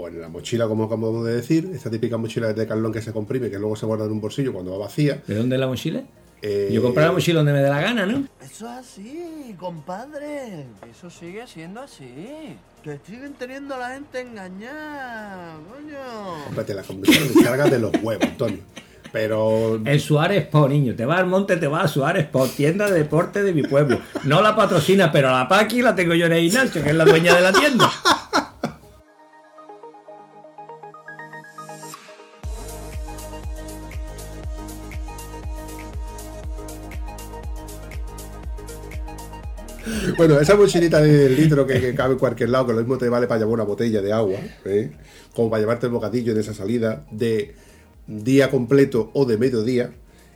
[0.00, 3.12] o en la mochila, como acabamos de decir, esta típica mochila de Carlón que se
[3.12, 5.22] comprime, que luego se guarda en un bolsillo cuando va vacía.
[5.26, 6.02] ¿De dónde es la mochila?
[6.42, 8.24] Eh, Yo compré la mochila donde me dé la gana, ¿no?
[8.42, 10.64] Eso es así, compadre.
[10.90, 12.56] Eso sigue siendo así.
[12.82, 16.44] Que siguen teniendo a la gente engañada, coño.
[16.46, 18.60] Cómprate la conversión de los huevos, Antonio.
[19.12, 20.94] Pero El Suárez Sport, niño.
[20.94, 23.98] Te vas al monte, te vas a Suárez Sport, tienda de deporte de mi pueblo.
[24.24, 27.04] No la patrocina, pero la Paqui la tengo yo en el Ignacio, que es la
[27.04, 27.90] dueña de la tienda.
[40.20, 43.08] Bueno, esa mochilita de litro que, que cabe en cualquier lado, que lo mismo te
[43.08, 44.90] vale para llevar una botella de agua, ¿eh?
[45.34, 47.54] como para llevarte el bocadillo en esa salida de
[48.06, 49.94] día completo o de mediodía,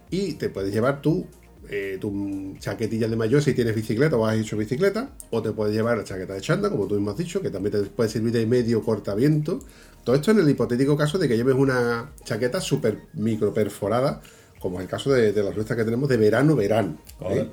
[0.09, 1.27] y te puedes llevar tú
[1.69, 5.75] eh, tu chaquetilla de mayor si tienes bicicleta o has hecho bicicleta, o te puedes
[5.75, 8.33] llevar la chaqueta de chanda, como tú mismo has dicho, que también te puede servir
[8.33, 9.59] de medio cortaviento.
[10.03, 14.23] Todo esto en el hipotético caso de que lleves una chaqueta súper micro perforada,
[14.61, 16.93] como es el caso de, de las nuestras que tenemos de verano-verano.
[16.93, 17.15] ¿eh?
[17.19, 17.53] Correcto.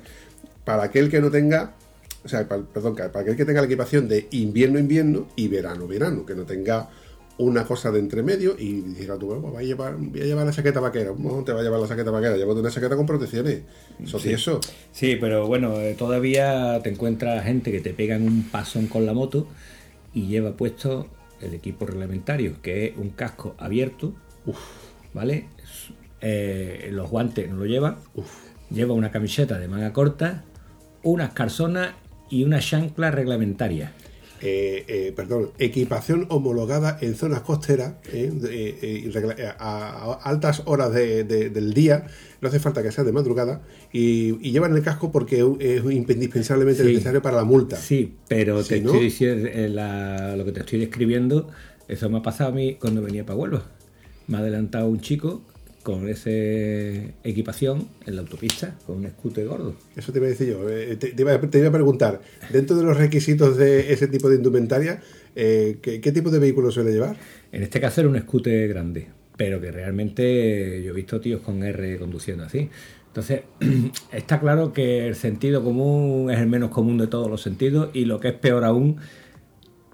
[0.64, 1.74] Para aquel que no tenga,
[2.24, 6.34] o sea, pa- perdón, para aquel que tenga la equipación de invierno-invierno y verano-verano, que
[6.34, 6.88] no tenga
[7.38, 10.44] una cosa de entre medio y dijera tú, bueno, voy a llevar, voy a llevar
[10.46, 13.06] la chaqueta vaquera, no te va a llevar la chaqueta vaquera, llévate una chaqueta con
[13.06, 13.62] protecciones,
[14.04, 14.60] eso sí, eso.
[14.92, 19.14] Sí, pero bueno, eh, todavía te encuentras gente que te pegan un pasón con la
[19.14, 19.46] moto
[20.14, 21.08] y lleva puesto
[21.40, 24.12] el equipo reglamentario, que es un casco abierto,
[25.14, 25.46] ¿vale?
[25.58, 27.98] Es- eh, los guantes no lo lleva,
[28.70, 30.44] lleva una camiseta de manga corta,
[31.02, 31.94] unas calzonas
[32.32, 33.92] y una chancla reglamentaria.
[34.44, 38.32] Eh, eh, perdón, equipación homologada en zonas costeras eh,
[39.58, 42.06] a, a altas horas de- de- del día,
[42.40, 46.82] no hace falta que sea de madrugada, y, y llevan el casco porque es indispensablemente
[46.82, 46.88] Sí.
[46.88, 47.76] necesario para la multa.
[47.76, 51.48] Sí, pero te estoy diciendo, la- lo que te estoy describiendo,
[51.86, 53.62] eso me ha pasado a mí cuando venía para Huelva.
[54.26, 55.42] Me ha adelantado un chico
[55.82, 56.30] con esa
[57.24, 59.74] equipación en la autopista, con un scooter gordo.
[59.96, 60.68] Eso te iba a decir yo.
[60.68, 62.20] eh, Te, te iba, a- te iba a preguntar,
[62.52, 65.00] dentro de los requisitos de ese tipo de indumentaria,
[65.34, 67.16] eh, ¿qué, qué tipo de vehículo suele llevar?
[67.52, 71.62] En este caso era un scooter grande, pero que realmente yo he visto tíos con
[71.62, 72.68] R conduciendo así.
[73.08, 73.42] Entonces,
[74.12, 78.04] está claro que el sentido común es el menos común de todos los sentidos y
[78.04, 78.96] lo que es peor aún,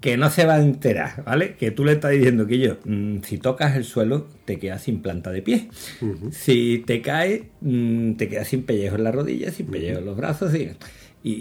[0.01, 1.57] que no se va a enterar, ¿vale?
[1.57, 5.03] Que tú le estás diciendo que yo, mm, si tocas el suelo, te quedas sin
[5.03, 5.69] planta de pie.
[6.31, 10.17] Si te caes, mm, te quedas sin pellejo en la rodilla, sin pellejo en los
[10.17, 10.55] brazos.
[10.55, 10.71] Y,
[11.25, 11.33] y,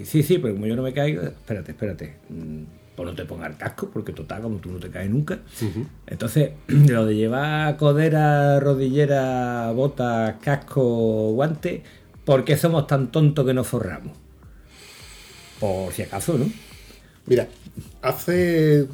[0.00, 2.14] y sí, sí, pero como yo no me caigo, espérate, espérate.
[2.30, 2.62] mm,
[2.94, 5.40] Pues no te pongas el casco, porque total, como tú no te caes nunca.
[6.06, 11.82] Entonces, lo de llevar codera, rodillera, botas, casco, guante,
[12.24, 14.16] ¿por qué somos tan tontos que nos forramos?
[15.58, 16.46] Por si acaso, ¿no?
[17.26, 17.48] Mira,
[18.02, 18.86] hace,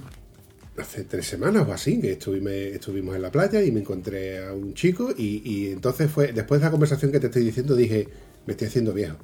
[0.76, 4.52] hace tres semanas o así que estuvimos, estuvimos en la playa y me encontré a
[4.52, 8.06] un chico y, y entonces fue, después de la conversación que te estoy diciendo, dije,
[8.46, 9.16] me estoy haciendo viejo.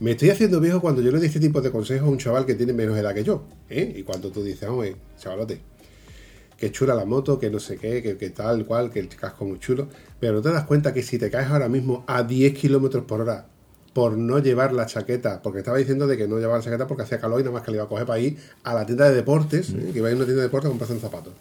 [0.00, 2.46] Me estoy haciendo viejo cuando yo le doy este tipo de consejos a un chaval
[2.46, 3.44] que tiene menos edad que yo.
[3.68, 3.94] ¿eh?
[3.96, 5.60] Y cuando tú dices, oye, chavalote,
[6.56, 9.44] que chula la moto, que no sé qué, que, que tal cual, que el casco
[9.44, 9.88] muy chulo.
[10.18, 13.20] Pero no te das cuenta que si te caes ahora mismo a 10 kilómetros por
[13.20, 13.46] hora
[13.92, 17.02] por no llevar la chaqueta, porque estaba diciendo de que no llevaba la chaqueta porque
[17.02, 19.08] hacía calor y nada más que le iba a coger para ir a la tienda
[19.08, 19.90] de deportes, ¿eh?
[19.92, 21.32] que iba a ir a una tienda de deportes a comprarse un zapato.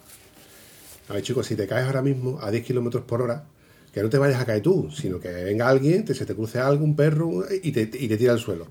[1.10, 3.46] A ver, chicos, si te caes ahora mismo a 10 kilómetros por hora,
[3.94, 6.60] que no te vayas a caer tú, sino que venga alguien, te, se te cruce
[6.60, 8.68] algo, un perro, y te, y te tira al suelo.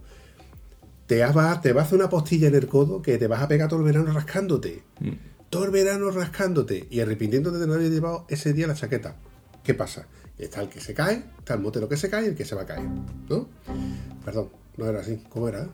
[1.07, 3.49] Te va, te va a hacer una postilla en el codo que te vas a
[3.49, 4.83] pegar todo el verano rascándote.
[5.49, 9.17] Todo el verano rascándote y arrepintiéndote de no haber llevado ese día la chaqueta.
[9.65, 10.07] ¿Qué pasa?
[10.41, 12.55] Está el que se cae, está el motero que se cae y el que se
[12.55, 12.87] va a caer.
[13.29, 13.47] ¿No?
[14.25, 15.23] Perdón, no era así.
[15.29, 15.69] ¿Cómo era?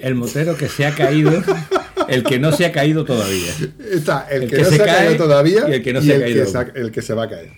[0.00, 1.30] El motero que se ha caído,
[2.08, 3.52] el que no se ha caído todavía.
[3.92, 5.92] Está el, El que, que no se se ha cae caído todavía y el que
[5.92, 6.46] no se ha caído.
[6.72, 7.50] que el que se va a caer.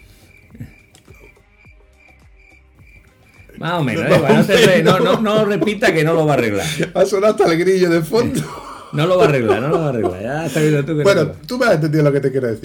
[3.58, 4.18] Más o menos, ¿eh?
[4.18, 6.66] Bueno, no, te- no, no, no repita que no lo va a arreglar.
[6.92, 8.42] Ha sonado hasta el grillo de fondo.
[8.92, 10.22] No lo va a arreglar, no lo va a arreglar.
[10.22, 12.46] Ya está viendo tú que no bueno, tú me has entendido lo que te quiero
[12.48, 12.62] decir,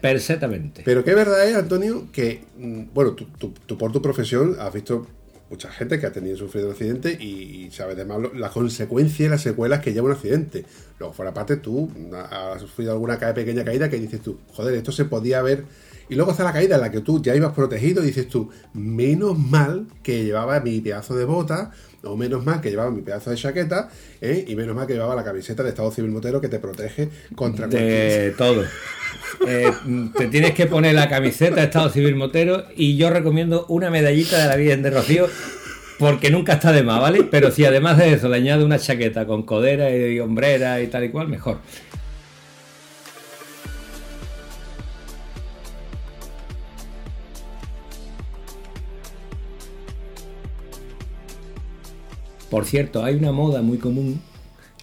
[0.00, 0.82] perfectamente.
[0.84, 4.72] Pero qué verdad es, Antonio, que, mm, bueno, tú, tú- tú por tu profesión has
[4.72, 5.06] visto
[5.48, 9.28] mucha gente que ha tenido sufrido un accidente y, y sabes además las consecuencias y
[9.28, 10.64] las secuelas que lleva un accidente.
[10.98, 14.92] Luego, fuera parte, tú mm, has sufrido alguna pequeña caída que dices tú, joder, esto
[14.92, 15.64] se podía haber...
[16.10, 18.50] Y luego está la caída en la que tú ya ibas protegido y dices tú,
[18.74, 21.70] menos mal que llevaba mi pedazo de bota,
[22.02, 23.88] o menos mal que llevaba mi pedazo de chaqueta,
[24.20, 24.44] ¿eh?
[24.46, 27.68] y menos mal que llevaba la camiseta de Estado Civil Motero que te protege contra
[27.68, 28.22] cualquier...
[28.22, 28.64] De todo.
[29.46, 29.70] Eh,
[30.16, 34.38] te tienes que poner la camiseta de Estado Civil Motero y yo recomiendo una medallita
[34.38, 35.28] de la Virgen de Rocío
[36.00, 37.24] porque nunca está de más, ¿vale?
[37.24, 41.04] Pero si además de eso le añade una chaqueta con codera y hombrera y tal
[41.04, 41.58] y cual, mejor.
[52.50, 54.20] Por cierto, hay una moda muy común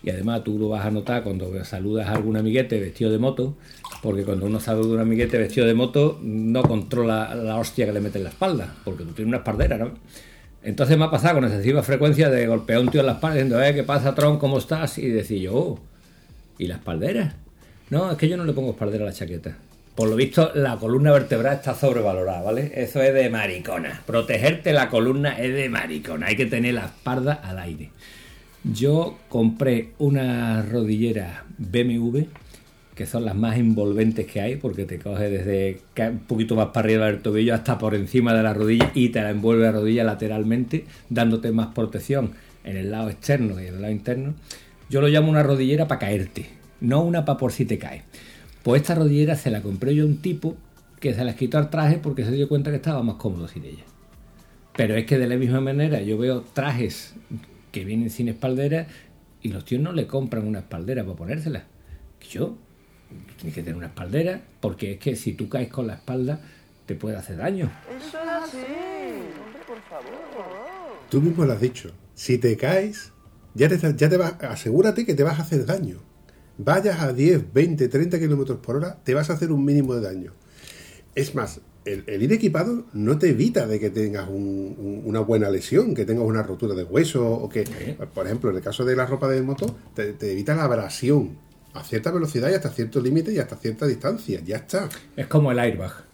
[0.04, 3.56] y además tú lo vas a notar cuando saludas a algún amiguete vestido de moto,
[4.02, 7.92] porque cuando uno saluda a un amiguete vestido de moto no controla la hostia que
[7.94, 9.92] le mete en la espalda, porque tú tienes una espaldera, ¿no?
[10.64, 13.36] Entonces me ha pasado con excesiva frecuencia de golpear a un tío en la espalda
[13.36, 14.38] diciendo, eh, ¿qué pasa, Tron?
[14.40, 14.98] ¿Cómo estás?
[14.98, 15.80] Y decir yo, "Oh,
[16.58, 17.36] ¿y la espaldera?
[17.90, 19.58] No, es que yo no le pongo espaldera a la chaqueta.
[19.98, 22.72] Por lo visto, la columna vertebral está sobrevalorada, ¿vale?
[22.76, 24.04] Eso es de maricona.
[24.06, 26.28] Protegerte la columna es de maricona.
[26.28, 27.90] Hay que tener la espalda al aire.
[28.64, 32.26] Yo compré unas rodilleras BMW,
[32.94, 36.86] que son las más envolventes que hay, porque te coge desde un poquito más para
[36.86, 40.04] arriba del tobillo hasta por encima de la rodilla y te la envuelve la rodilla
[40.04, 42.34] lateralmente, dándote más protección
[42.64, 44.36] en el lado externo y en el lado interno.
[44.92, 46.46] Yo lo llamo una rodillera para caerte,
[46.82, 48.04] no una para por si te caes.
[48.68, 50.58] Pues esta rodillera se la compré yo a un tipo
[51.00, 53.64] que se la quitó al traje porque se dio cuenta que estaba más cómodo sin
[53.64, 53.86] ella.
[54.76, 57.14] Pero es que de la misma manera yo veo trajes
[57.72, 58.88] que vienen sin espaldera
[59.42, 61.64] y los tíos no le compran una espaldera para ponérsela.
[62.30, 62.58] Yo,
[63.38, 66.42] tienes que tener una espaldera porque es que si tú caes con la espalda
[66.86, 67.72] te puede hacer daño.
[71.10, 71.94] Tú mismo lo has dicho.
[72.16, 73.14] Si te caes,
[73.54, 76.02] ya te, ya te vas, asegúrate que te vas a hacer daño.
[76.58, 80.02] Vayas a 10, 20, 30 kilómetros por hora, te vas a hacer un mínimo de
[80.02, 80.34] daño.
[81.16, 85.20] Es más, el, el ir equipado no te evita de que tengas un- un- una
[85.20, 87.64] buena lesión, que tengas una rotura de hueso o que,
[88.14, 91.38] por ejemplo, en el caso de la ropa de moto, te, te evita la abrasión
[91.74, 94.42] a cierta velocidad y hasta cierto límite y hasta cierta distancia.
[94.44, 94.90] Ya está.
[95.16, 96.07] Es como el airbag.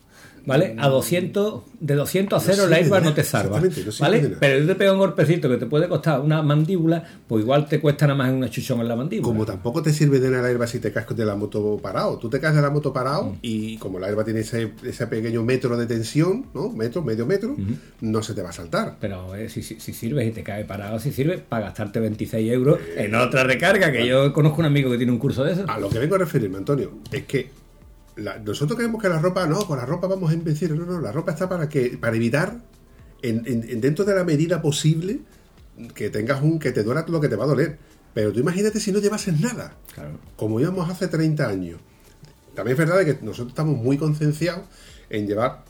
[0.46, 0.76] ¿Vale?
[0.78, 3.62] A 200, de 200 a No 0 el sirve de airbag no te salva.
[3.62, 4.36] sirve ¿Vale?
[4.40, 7.80] Pero yo te pego un golpecito que te puede costar una mandíbula, pues igual te
[7.80, 9.28] cuesta nada más un achuchón en la mandíbula.
[9.28, 12.18] Como tampoco te sirve de la airbag si te caes de la moto parado.
[12.18, 15.44] Tú te caes de la moto parado y como la airbag tiene ese, ese pequeño
[15.44, 16.70] metro de tensión, ¿no?
[16.70, 17.56] Metro, medio metro,
[18.02, 18.98] no se te va a saltar.
[19.00, 22.52] Pero eh, si, si, si sirves y te cae parado, si sirve para gastarte 26
[22.52, 25.66] euros en otra recarga, que yo conozco un amigo que tiene un curso de eso.
[25.68, 27.63] A lo que vengo a referirme, Antonio, es que
[28.16, 30.72] la- nosotros creemos que la ropa, no, con la ropa vamos a invencir.
[30.76, 32.58] No, no, la ropa está para que para evitar,
[33.22, 35.20] en, en- en- dentro de la medida posible,
[35.96, 37.78] que tengas un, que te duela lo que te va a doler.
[38.14, 39.76] Pero tú imagínate si no llevases nada.
[39.94, 40.20] Claro.
[40.36, 41.80] como íbamos hace 30 años.
[42.56, 44.66] También es verdad que nosotros estamos muy concienciados
[45.10, 45.64] en llevar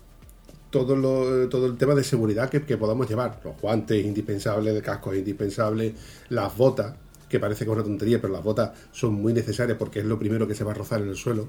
[0.69, 3.39] todo, lo- todo el tema de seguridad que, que podamos llevar.
[3.43, 5.93] Los guantes indispensables, el casco indispensable,
[6.29, 6.95] las botas,
[7.33, 10.19] que parece que es una tontería, pero las botas son muy necesarias porque es lo
[10.19, 11.47] primero que se va a rozar en el suelo.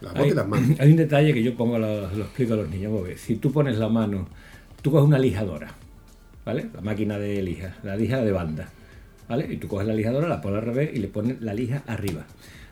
[0.00, 0.70] Las botas Hay, y las manos.
[0.80, 2.92] hay un detalle que yo pongo, lo, lo explico a los niños.
[2.96, 4.28] porque si tú pones la mano,
[4.80, 5.74] tú coges una lijadora,
[6.44, 6.68] ¿vale?
[6.72, 8.68] La máquina de lija, la lija de banda,
[9.28, 9.52] ¿vale?
[9.52, 12.26] Y tú coges la lijadora, la pones al revés y le pones la lija arriba,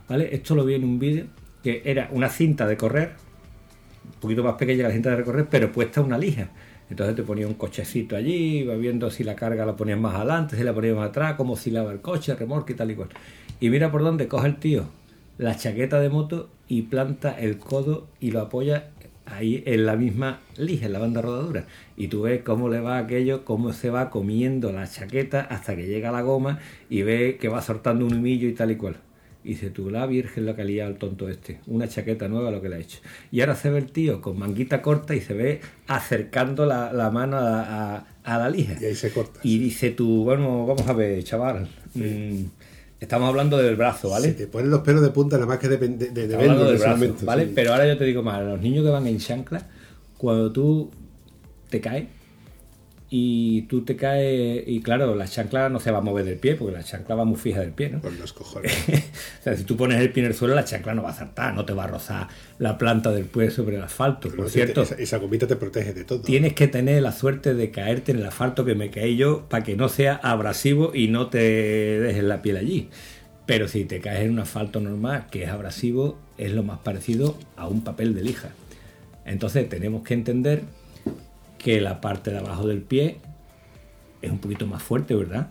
[0.09, 0.33] ¿vale?
[0.33, 1.27] Esto lo vi en un vídeo
[1.65, 3.15] que era una cinta de correr,
[4.05, 6.51] un poquito más pequeña que la cinta de recorrer, pero puesta una lija.
[6.93, 10.59] Entonces te ponía un cochecito allí, iba viendo si la carga la ponías más adelante,
[10.59, 13.09] si la ponías más atrás, cómo oscilaba el coche, el remolque y tal y cual.
[13.61, 14.85] Y mira por dónde coge el tío
[15.39, 18.91] la chaqueta de moto y planta el codo y lo apoya
[19.25, 21.65] ahí en la misma lija, en la banda rodadura.
[21.97, 25.87] Y tú ves cómo le va aquello, cómo se va comiendo la chaqueta hasta que
[25.87, 26.59] llega la goma
[26.91, 28.97] y ve que va soltando un humillo y tal y cual.
[29.45, 31.59] Y dice tú, la virgen lo que ha liado el tonto este.
[31.67, 32.99] Una chaqueta nueva lo que le ha hecho.
[33.33, 37.11] Y ahora se ve el tío con manguita corta y se ve acercando la, la
[37.11, 38.75] mano a, a- a la lija.
[38.81, 39.41] Y ahí se corta.
[39.43, 41.69] Y dice tú, bueno, vamos a ver, chaval.
[41.95, 42.45] mm,
[43.01, 44.29] estamos hablando del brazo, ¿vale?
[44.29, 46.65] Se te ponen los pelos de punta nada más que de, de, de- de hablando
[46.67, 47.47] del brazo, momento, ¿vale?
[47.47, 47.53] sí.
[47.55, 49.67] Pero ahora yo te digo más, los niños que van en chancla,
[50.19, 50.89] cuando tú
[51.69, 52.07] te caes
[53.15, 56.55] y tú te caes, y claro, la chancla no se va a mover del pie,
[56.55, 58.01] porque la chancla va muy fija del pie, ¿no?
[58.01, 58.73] Con los cojones.
[58.89, 61.15] o sea, si tú pones el pie en el suelo, la chancla no va a
[61.15, 64.31] saltar, no te va a rozar la planta del pie sobre el asfalto.
[64.31, 66.23] Por cierto, esa, esa gomita te protege de todo.
[66.23, 69.63] tienes que tener la suerte de caerte en el asfalto que me caí yo para
[69.63, 72.89] que no sea abrasivo y no te dejes la piel allí.
[73.45, 77.37] Pero si te caes en un asfalto normal que es abrasivo, es lo más parecido
[77.57, 78.53] a un papel de lija.
[79.27, 80.63] Entonces tenemos que entender
[81.63, 83.19] que la parte de abajo del pie
[84.21, 85.49] es un poquito más fuerte, ¿verdad?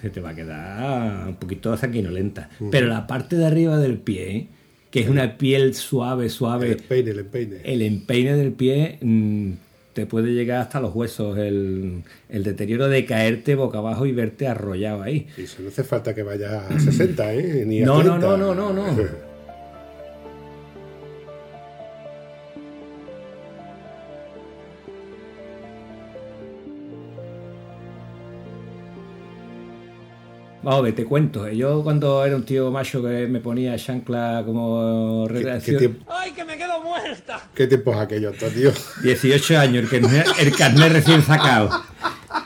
[0.00, 2.48] Se te va a quedar un poquito sanguinolenta.
[2.70, 4.48] Pero la parte de arriba del pie,
[4.90, 7.56] que es una piel suave, suave, El empeine, el empeine.
[7.64, 9.50] el empeine del pie mm,
[9.92, 14.46] te puede llegar hasta los huesos, el, el deterioro de caerte boca abajo y verte
[14.48, 15.26] arrollado ahí.
[15.36, 17.64] Y eso no hace falta que vaya a 60, ¿eh?
[17.66, 18.26] Ni a No, no, 30.
[18.26, 19.02] no, no, no, no.
[30.62, 31.48] Vamos a ver, te cuento.
[31.48, 35.78] Yo cuando era un tío macho que me ponía chancla como ¿Qué, qué recreación...
[35.78, 36.12] tiempo,
[37.54, 38.70] ¿Qué tiempos aquellos, tío?
[39.02, 41.70] 18 años, el carnet, el carnet recién sacado.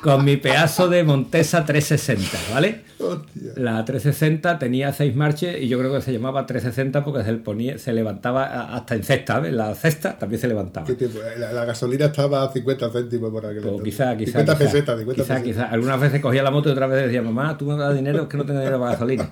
[0.05, 2.83] Con mi pedazo de Montesa 360, ¿vale?
[2.99, 3.53] Hostia.
[3.57, 7.39] La 360 tenía seis marches y yo creo que se llamaba 360 porque se, le
[7.39, 9.55] ponía, se levantaba hasta en cesta, ¿ves?
[9.55, 10.87] La cesta también se levantaba.
[10.87, 11.21] ¿Qué tiempo?
[11.39, 13.83] La, la gasolina estaba a 50 céntimos por aquel entonces.
[13.83, 15.55] quizá, quizá, 50 quizá, pesetas, 50 quizá, pesetas.
[15.55, 15.73] quizá.
[15.73, 18.29] Algunas veces cogía la moto y otras veces decía, mamá, tú me das dinero, es
[18.29, 19.31] que no tengo dinero para gasolina.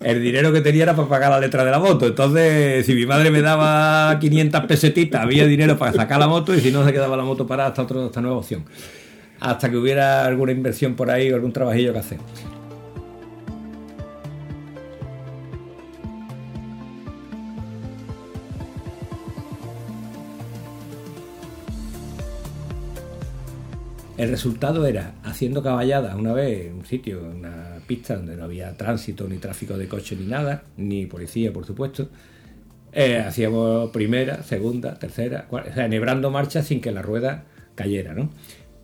[0.00, 2.06] El dinero que tenía era para pagar la letra de la moto.
[2.06, 6.60] Entonces, si mi madre me daba 500 pesetitas, había dinero para sacar la moto y
[6.60, 8.64] si no, se quedaba la moto parada hasta, otro, hasta nueva opción.
[9.40, 12.18] Hasta que hubiera alguna inversión por ahí o algún trabajillo que hacer.
[24.18, 28.44] El resultado era haciendo caballadas una vez en un sitio, en una pista donde no
[28.44, 32.08] había tránsito, ni tráfico de coche, ni nada, ni policía, por supuesto.
[32.92, 37.44] Eh, hacíamos primera, segunda, tercera, cuarta, o sea, enhebrando marcha sin que la rueda
[37.76, 38.30] cayera, ¿no?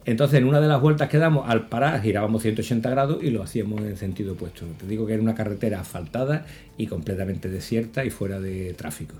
[0.06, 3.42] Entonces, en una de las vueltas que damos, al parar, girábamos 180 grados y lo
[3.42, 4.66] hacíamos en sentido opuesto.
[4.78, 6.44] Te digo que era una carretera asfaltada
[6.76, 9.14] y completamente desierta y fuera de tráfico.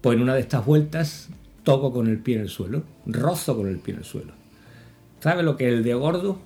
[0.00, 1.28] Pues en una de estas vueltas
[1.64, 4.32] toco con el pie en el suelo, rozo con el pie en el suelo.
[5.20, 6.38] ¿Sabe lo que es el dedo gordo?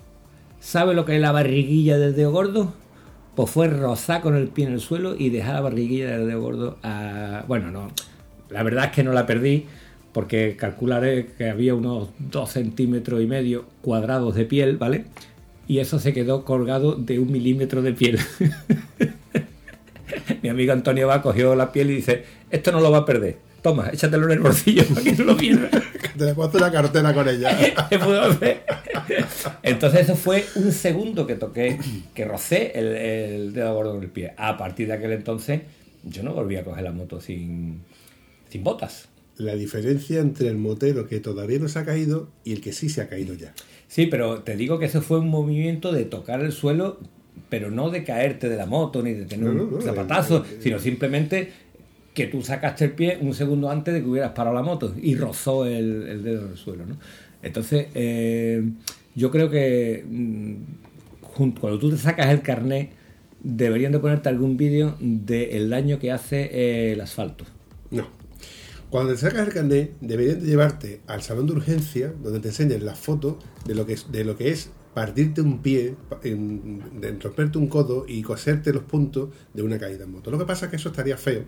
[0.58, 2.74] ¿Sabe lo que es la barriguilla del dedo gordo?
[3.36, 6.40] Pues fue rozar con el pie en el suelo y dejar la barriguilla del dedo
[6.40, 7.44] gordo a...
[7.46, 7.90] Bueno, no,
[8.50, 9.66] la verdad es que no la perdí
[10.16, 15.04] porque calcularé que había unos 2 centímetros y medio cuadrados de piel, ¿vale?
[15.68, 18.18] Y eso se quedó colgado de un milímetro de piel.
[20.42, 23.36] Mi amigo Antonio va, cogió la piel y dice, esto no lo va a perder.
[23.60, 25.68] Toma, échatelo en el bolsillo para que no lo pierda.
[26.16, 27.54] Te puedo hacer una cartera con ella.
[29.62, 31.78] Entonces eso fue un segundo que toqué,
[32.14, 34.32] que rocé el, el dedo gordo en el pie.
[34.38, 35.60] A partir de aquel entonces
[36.04, 37.82] yo no volví a coger la moto sin,
[38.48, 39.10] sin botas.
[39.38, 42.88] La diferencia entre el motero que todavía no se ha caído y el que sí
[42.88, 43.54] se ha caído ya.
[43.88, 46.98] Sí, pero te digo que eso fue un movimiento de tocar el suelo,
[47.48, 50.48] pero no de caerte de la moto ni de tener No, no, un zapatazo, eh,
[50.52, 51.52] eh, sino simplemente
[52.14, 55.14] que tú sacaste el pie un segundo antes de que hubieras parado la moto y
[55.16, 56.86] rozó el, el dedo en el suelo.
[56.86, 56.96] ¿no?
[57.42, 58.62] Entonces, eh,
[59.14, 60.54] yo creo que mm,
[61.60, 62.90] cuando tú te sacas el carnet,
[63.42, 67.44] deberían de ponerte algún vídeo del daño que hace eh, el asfalto.
[68.90, 72.84] Cuando te sacas el carnet, deberían de llevarte al salón de urgencia, donde te enseñan
[72.84, 77.18] las fotos de lo que es, de lo que es partirte un pie, en- de
[77.18, 80.30] romperte un codo y coserte los puntos de una caída en moto.
[80.30, 81.42] Lo que pasa es que eso estaría feo.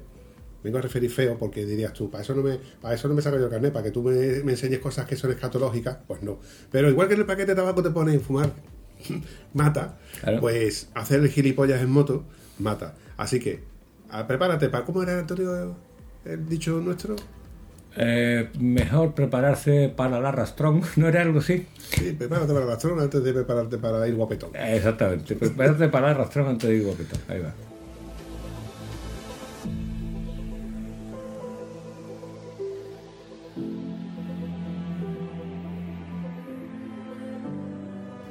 [0.62, 3.22] Vengo a referir feo porque dirías tú, para eso no me, para eso no me
[3.22, 6.20] saco yo el carnet, para que tú me, me enseñes cosas que son escatológicas, pues
[6.22, 6.40] no.
[6.72, 8.52] Pero igual que en el paquete de tabaco te ponen fumar,
[9.54, 10.40] mata, Claro.
[10.40, 12.24] pues hacer el gilipollas en moto,
[12.58, 12.96] mata.
[13.16, 13.60] Así que,
[14.10, 15.76] ah, prepárate para, ¿cómo era Antonio
[16.24, 17.16] el dicho nuestro?
[17.96, 21.66] Eh, mejor prepararse para el arrastrón, ¿no era algo así?
[21.78, 24.50] Sí, prepárate para el rastrón antes de prepararte para ir guapetón.
[24.54, 27.20] Exactamente, prepárate para el arrastrón antes de ir guapetón.
[27.28, 27.52] Ahí va.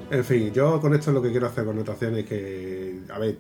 [0.10, 3.40] En fin, yo con esto lo que quiero hacer connotaciones es que, a ver,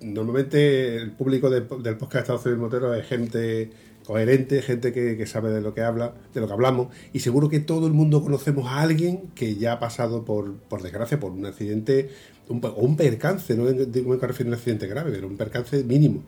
[0.00, 3.70] normalmente el público de- del podcast de Estados Unidos Motero es gente
[4.06, 7.50] coherente, gente que, que sabe de lo que habla, de lo que hablamos, y seguro
[7.50, 11.32] que todo el mundo conocemos a alguien que ya ha pasado por, por desgracia, por
[11.32, 12.08] un accidente
[12.48, 15.82] un, o un percance, no digo me refiero a un accidente grave, pero un percance
[15.84, 16.22] mínimo.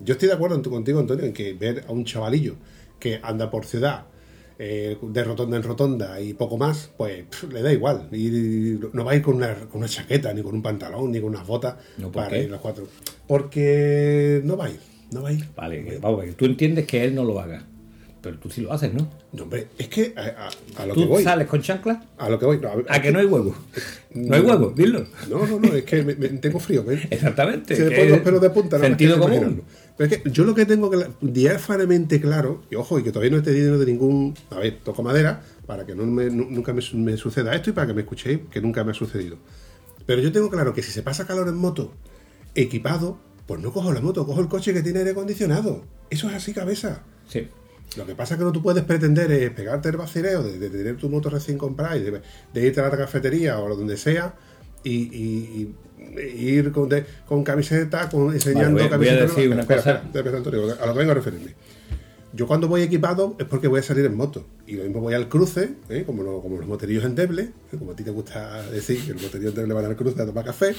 [0.00, 2.54] Yo estoy de acuerdo contigo, Antonio, en que ver a un chavalillo
[2.98, 4.06] que anda por ciudad
[4.58, 8.08] eh, de rotonda en rotonda y poco más, pues pff, le da igual.
[8.12, 11.20] Y no va a ir con una, con una chaqueta, ni con un pantalón, ni
[11.20, 12.86] con unas botas No, ¿por para ir los cuatro.
[13.26, 14.78] Porque no va a ir,
[15.12, 15.44] no va a ir.
[15.56, 17.64] Vale, vamos, a ver, tú entiendes que él no lo haga,
[18.22, 19.08] pero tú sí lo haces, ¿no?
[19.32, 20.46] No, hombre, es que a,
[20.78, 21.22] a- a lo ¿Tú que voy.
[21.24, 22.04] sales con chancla?
[22.16, 22.58] A lo que voy.
[22.60, 23.54] No, a ver, ¿A que no hay huevo?
[24.14, 25.04] No hay huevo, dilo.
[25.28, 26.84] No, no, no, es que me- me- tengo frío.
[26.84, 27.02] ¿ves?
[27.10, 27.74] Exactamente.
[27.74, 28.78] Se me ponen los pelos de punta.
[28.78, 29.62] Sentido común.
[29.96, 33.30] Pero es que yo lo que tengo que diáfanamente claro, y ojo, y que todavía
[33.30, 34.34] no he tenido de ningún.
[34.50, 37.70] A ver, toco madera para que no me- nu- nunca me, su- me suceda esto
[37.70, 39.36] y para que me escuchéis, que nunca me ha sucedido.
[40.06, 41.92] Pero yo tengo claro que si se pasa calor en moto,
[42.54, 45.84] equipado, pues no cojo la moto, cojo el coche que tiene aire acondicionado.
[46.10, 47.02] Eso es así, cabeza.
[47.28, 47.48] Sí.
[47.96, 50.70] Lo que pasa es que no tú puedes pretender es pegarte el vacileo de, de
[50.70, 52.22] tener tu moto recién comprada y de,
[52.52, 54.34] de irte a la cafetería o a donde sea
[54.84, 55.74] y, y-
[56.16, 59.34] y ir con, de- con camiseta, con, enseñando Vale, voy a- voy a camiseta.
[59.34, 59.92] decir una Espera, cosa.
[59.96, 61.54] espera, espera, Antonio, a lo que vengo a referirme.
[62.32, 64.44] Yo cuando voy equipado es porque voy a salir en moto.
[64.66, 66.02] Y lo mismo voy al cruce, ¿eh?
[66.04, 67.76] como, lo- como los moterillos en Deble, ¿eh?
[67.78, 70.26] como a ti te gusta decir que los moterillos en Deble van al cruce a
[70.26, 70.74] tomar café,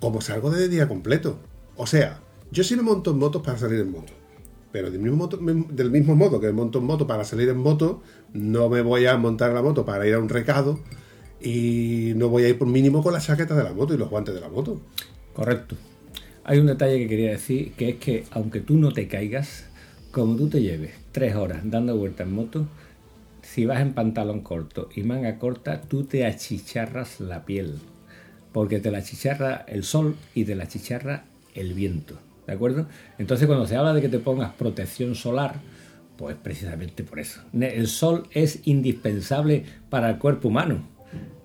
[0.00, 1.38] como salgo de día completo.
[1.76, 4.12] O sea, yo sí me monto en motos para salir en moto.
[4.72, 7.58] Pero del mismo, moto- del mismo modo que me monto en moto para salir en
[7.58, 8.02] moto,
[8.32, 10.80] no me voy a montar la moto para ir a un recado
[11.44, 14.08] y no voy a ir por mínimo con la chaqueta de la moto y los
[14.08, 14.80] guantes de la moto.
[15.34, 15.76] Correcto.
[16.42, 19.66] Hay un detalle que quería decir, que es que aunque tú no te caigas,
[20.10, 22.66] como tú te lleves tres horas dando vueltas en moto,
[23.42, 27.74] si vas en pantalón corto y manga corta, tú te achicharras la piel.
[28.52, 31.24] Porque te la achicharra el sol y te la achicharra
[31.54, 32.18] el viento.
[32.46, 32.86] ¿De acuerdo?
[33.18, 35.56] Entonces cuando se habla de que te pongas protección solar,
[36.16, 37.42] pues precisamente por eso.
[37.52, 40.93] El sol es indispensable para el cuerpo humano.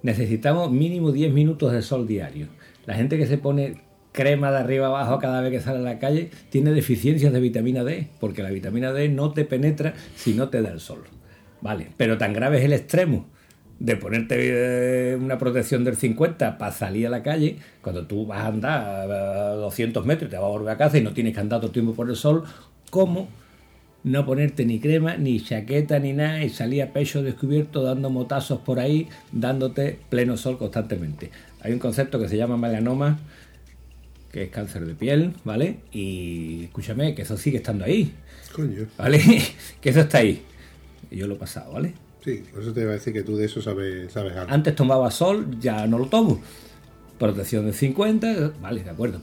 [0.01, 2.47] Necesitamos mínimo 10 minutos de sol diario.
[2.85, 3.81] La gente que se pone
[4.11, 7.83] crema de arriba abajo cada vez que sale a la calle tiene deficiencias de vitamina
[7.83, 11.03] D, porque la vitamina D no te penetra si no te da el sol.
[11.61, 13.27] Vale, pero tan grave es el extremo
[13.79, 18.41] de ponerte eh, una protección del 50 para salir a la calle, cuando tú vas
[18.41, 21.33] a andar a 200 metros y te vas a volver a casa y no tienes
[21.33, 22.43] que andar todo el tiempo por el sol,
[22.89, 23.29] como
[24.09, 28.59] no ponerte ni crema, ni chaqueta, ni nada, y salir a pecho descubierto dando motazos
[28.59, 31.29] por ahí, dándote pleno sol constantemente.
[31.61, 33.19] Hay un concepto que se llama melanoma,
[34.31, 35.77] que es cáncer de piel, ¿vale?
[35.91, 38.11] Y escúchame, que eso sigue estando ahí,
[38.51, 38.87] Coño.
[38.97, 39.19] ¿vale?
[39.81, 40.41] que eso está ahí.
[41.11, 41.93] Y yo lo he pasado, ¿vale?
[42.23, 44.51] Sí, por eso te iba a decir que tú de eso sabes, sabes algo.
[44.51, 46.41] Antes tomaba sol, ya no lo tomo.
[47.19, 49.21] Protección de 50, vale, de acuerdo.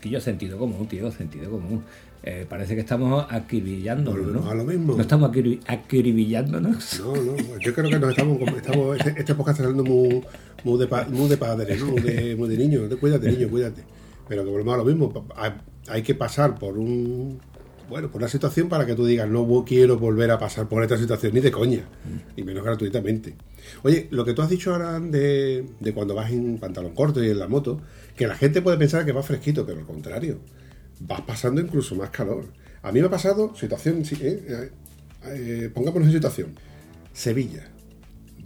[0.00, 1.82] Que yo sentido común, tío, sentido común.
[2.24, 4.48] Eh, parece que estamos acribillándonos, ¿no?
[4.48, 4.94] a lo mismo.
[4.94, 7.00] No estamos acribi- acribillándonos.
[7.00, 10.22] No, no, yo creo que nos estamos, estamos este, este podcast está saliendo muy,
[10.64, 11.86] muy, de, pa- muy de padre, ¿no?
[11.86, 12.80] Muy de, muy de niño.
[13.00, 13.82] Cuídate, niño, cuídate.
[14.28, 15.12] Pero que volvemos a lo mismo.
[15.88, 17.40] Hay, que pasar por un
[17.90, 20.96] bueno, por una situación para que tú digas, no quiero volver a pasar por esta
[20.96, 21.82] situación, ni de coña,
[22.36, 23.34] y menos gratuitamente.
[23.82, 27.28] Oye, lo que tú has dicho ahora de, de cuando vas en pantalón corto y
[27.28, 27.80] en la moto,
[28.16, 30.38] que la gente puede pensar que va fresquito, pero al contrario,
[31.06, 32.46] vas pasando incluso más calor.
[32.82, 34.70] A mí me ha pasado, situación, ¿eh?
[35.24, 36.54] Eh, pongámonos en situación.
[37.12, 37.68] Sevilla,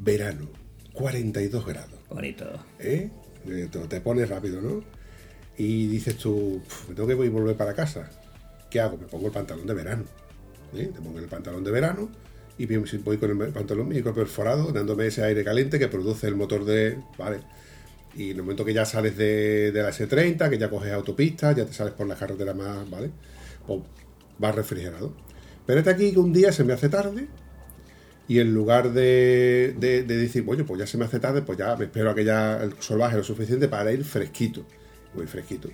[0.01, 0.49] verano,
[0.93, 2.01] 42 grados.
[2.11, 2.45] Bonito.
[2.79, 3.11] ¿eh?
[3.49, 4.83] Eh, Te, pones rápido, ¿no?
[5.57, 8.11] Y dices tú, "Puf, me tengo que volver para casa.
[8.71, 8.99] ¿Qué hago?
[8.99, 10.05] Me pongo el pantalón de verano.
[10.75, 10.91] ¿eh?
[10.95, 12.11] Te pongo el pantalón de verano
[12.59, 12.67] y
[12.99, 16.99] voy con el pantalón micro perforado, dándome ese aire caliente que produce el motor de...
[17.19, 17.41] ¿Vale?
[18.17, 21.53] Y en el momento que ya sales de, de la S30, que ya coges autopista,
[21.53, 23.11] ya te sales por la carretera más, ¿vale?
[23.67, 23.81] Pues
[24.39, 25.13] vas refrigerado.
[25.67, 27.29] Pero este aquí que un día se me hace tarde
[28.29, 31.59] y en lugar de, de- de decir, bueno, pues ya se me hace tarde, pues
[31.59, 34.65] ya me espero que ya el sol baje lo suficiente para ir fresquito.
[35.15, 35.69] Voy fresquito.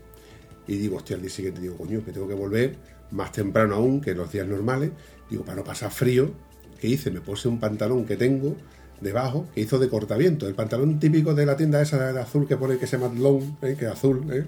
[0.66, 2.76] Y digo, hostia, al día siguiente digo, coño, me tengo que volver
[3.10, 4.90] más temprano aún que los días normales.
[5.30, 6.32] Digo, para no pasar frío,
[6.80, 7.10] ¿qué hice?
[7.10, 8.56] Me puse un pantalón que tengo
[9.02, 10.46] debajo, que hizo de cortaviento.
[10.46, 13.42] El pantalón típico de la tienda esa de azul que pone que se llama Long,
[13.62, 13.76] ¿eh?
[13.78, 14.44] que es azul, ¿eh?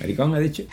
[0.00, 0.64] Maricón ha dicho.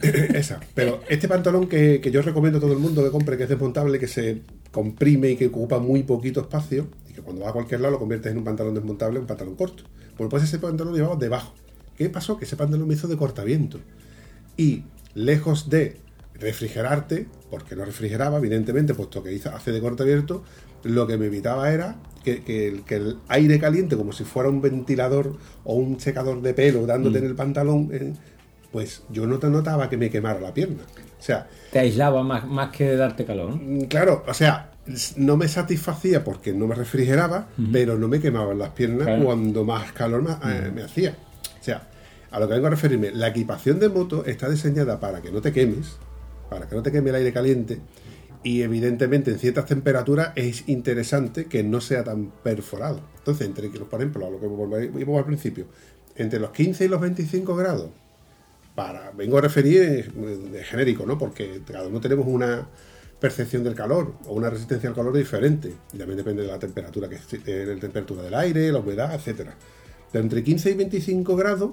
[0.00, 0.60] Esa.
[0.74, 3.48] Pero este pantalón que, que yo recomiendo a todo el mundo que compre, que es
[3.48, 7.52] desmontable, que se comprime y que ocupa muy poquito espacio y que cuando vas a
[7.52, 9.84] cualquier lado lo conviertes en un pantalón desmontable un pantalón corto.
[10.16, 11.54] Bueno, pues ese pantalón lo llevaba debajo.
[11.96, 12.38] ¿Qué pasó?
[12.38, 13.78] Que ese pantalón me hizo de cortaviento.
[14.56, 14.84] Y
[15.14, 15.96] lejos de
[16.34, 20.42] refrigerarte, porque no refrigeraba, evidentemente, puesto que hace de cortaviento,
[20.84, 24.48] lo que me evitaba era que, que el, que el aire caliente, como si fuera
[24.48, 28.12] un ventilador o un secador de pelo dándote en el pantalón, eh,
[28.72, 30.82] pues yo no te notaba que me quemara la pierna.
[31.18, 33.50] O sea, Te aislaba más, más que darte calor.
[33.50, 33.56] ¿no?
[33.56, 34.72] Mm, Claro, o sea,
[35.16, 39.24] no me satisfacía porque no me refrigeraba, pero no me quemaban las piernas Claro.
[39.24, 41.16] cuando más calor me, eh, me hacía.
[41.60, 41.88] O sea,
[42.30, 45.40] a lo que vengo a referirme, la equipación de moto está diseñada para que no
[45.42, 45.98] te quemes,
[46.50, 47.78] para que no te queme el aire caliente,
[48.42, 53.00] y evidentemente en ciertas temperaturas es interesante que no sea tan perforado.
[53.18, 55.66] Entonces, entre, por ejemplo, a lo que volvemos al principio,
[56.16, 57.90] entre los 15 y los 25 grados,
[58.74, 61.18] para vengo a referir en- de genérico, ¿no?
[61.18, 62.66] Porque cada uno tenemos una
[63.20, 65.74] percepción del calor o una resistencia al calor diferente.
[65.92, 69.14] Y también depende de la temperatura que esté- de la temperatura del aire, la humedad,
[69.14, 69.54] etcétera.
[70.10, 71.72] Pero entre 15 y 25 grados,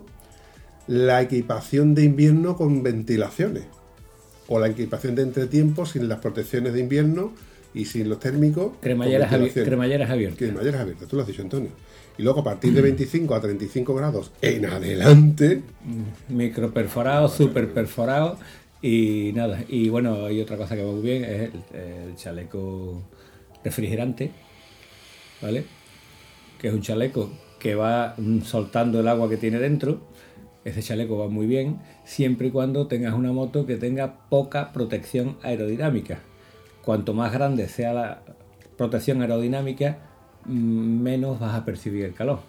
[0.88, 3.66] la equipación de invierno con ventilaciones
[4.48, 7.34] o la equipación de entretiempo sin las protecciones de invierno
[7.74, 8.74] y sin los térmicos.
[8.82, 9.68] Cremalleras, abi- ventilaciones.
[9.68, 10.38] cremalleras abiertas.
[10.40, 11.70] Cremalleras abiertas, tú lo has dicho, Antonio.
[12.18, 15.62] Y luego a partir de 25 a 35 grados en adelante,
[16.30, 18.38] Micro perforado, super perforado
[18.82, 19.64] y nada.
[19.68, 21.52] Y bueno, hay otra cosa que va muy bien, es el,
[22.10, 23.04] el chaleco
[23.64, 24.32] refrigerante,
[25.42, 25.66] ¿vale?
[26.60, 27.30] Que es un chaleco
[27.60, 30.02] que va soltando el agua que tiene dentro.
[30.68, 35.38] Ese chaleco va muy bien siempre y cuando tengas una moto que tenga poca protección
[35.42, 36.20] aerodinámica.
[36.84, 38.22] Cuanto más grande sea la
[38.76, 39.98] protección aerodinámica,
[40.46, 42.40] mm, menos vas a percibir el calor.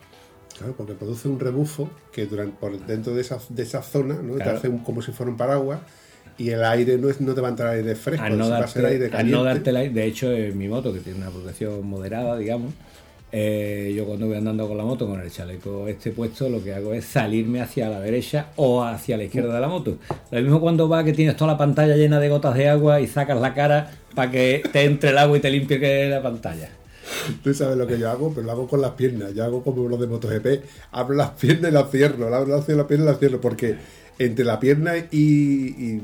[0.57, 4.35] Claro, porque produce un rebufo que durante, por dentro de esa, de esa zona ¿no?
[4.35, 5.79] te hace un- como si fuera un paraguas
[6.37, 8.85] y el aire no, es, no te va a entrar aire fresco, va a ser
[8.87, 9.45] aire darte, al no caliente.
[9.55, 12.75] darte el aire- de hecho en mi moto que tiene una protección moderada digamos
[13.31, 16.73] eh, yo cuando voy andando con la moto con el chaleco este puesto lo que
[16.73, 19.99] hago es salirme hacia la derecha o hacia la izquierda de la moto
[20.31, 23.07] lo mismo cuando va que tienes toda la pantalla llena de gotas de agua y
[23.07, 26.71] sacas la cara para que te entre el agua y te limpie la pantalla
[27.43, 29.33] Tú sabes lo que yo hago, pero lo hago con las piernas.
[29.35, 30.63] Yo hago como los de MotoGP.
[30.93, 32.35] Abro las piernas y las cierro.
[32.35, 33.41] Abro las piernas y las cierro.
[33.41, 33.77] Porque
[34.19, 36.01] entre la pierna y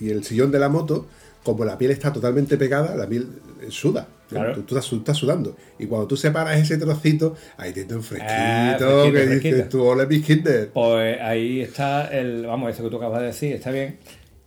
[0.00, 1.06] el sillón de la moto,
[1.42, 3.28] como la piel está totalmente pegada, la piel
[3.70, 4.08] suda.
[4.28, 4.54] Claro.
[4.54, 5.56] Tú, tú estás, tú estás sudando.
[5.78, 8.32] Y cuando tú separas ese trocito, ahí te entra un fresquito.
[8.36, 9.54] Ah, fresquito, que fresquito.
[9.56, 10.70] dices tú, ole, mis kinder.
[10.72, 13.98] Pues ahí está el, vamos, eso que tú acabas de decir, está bien.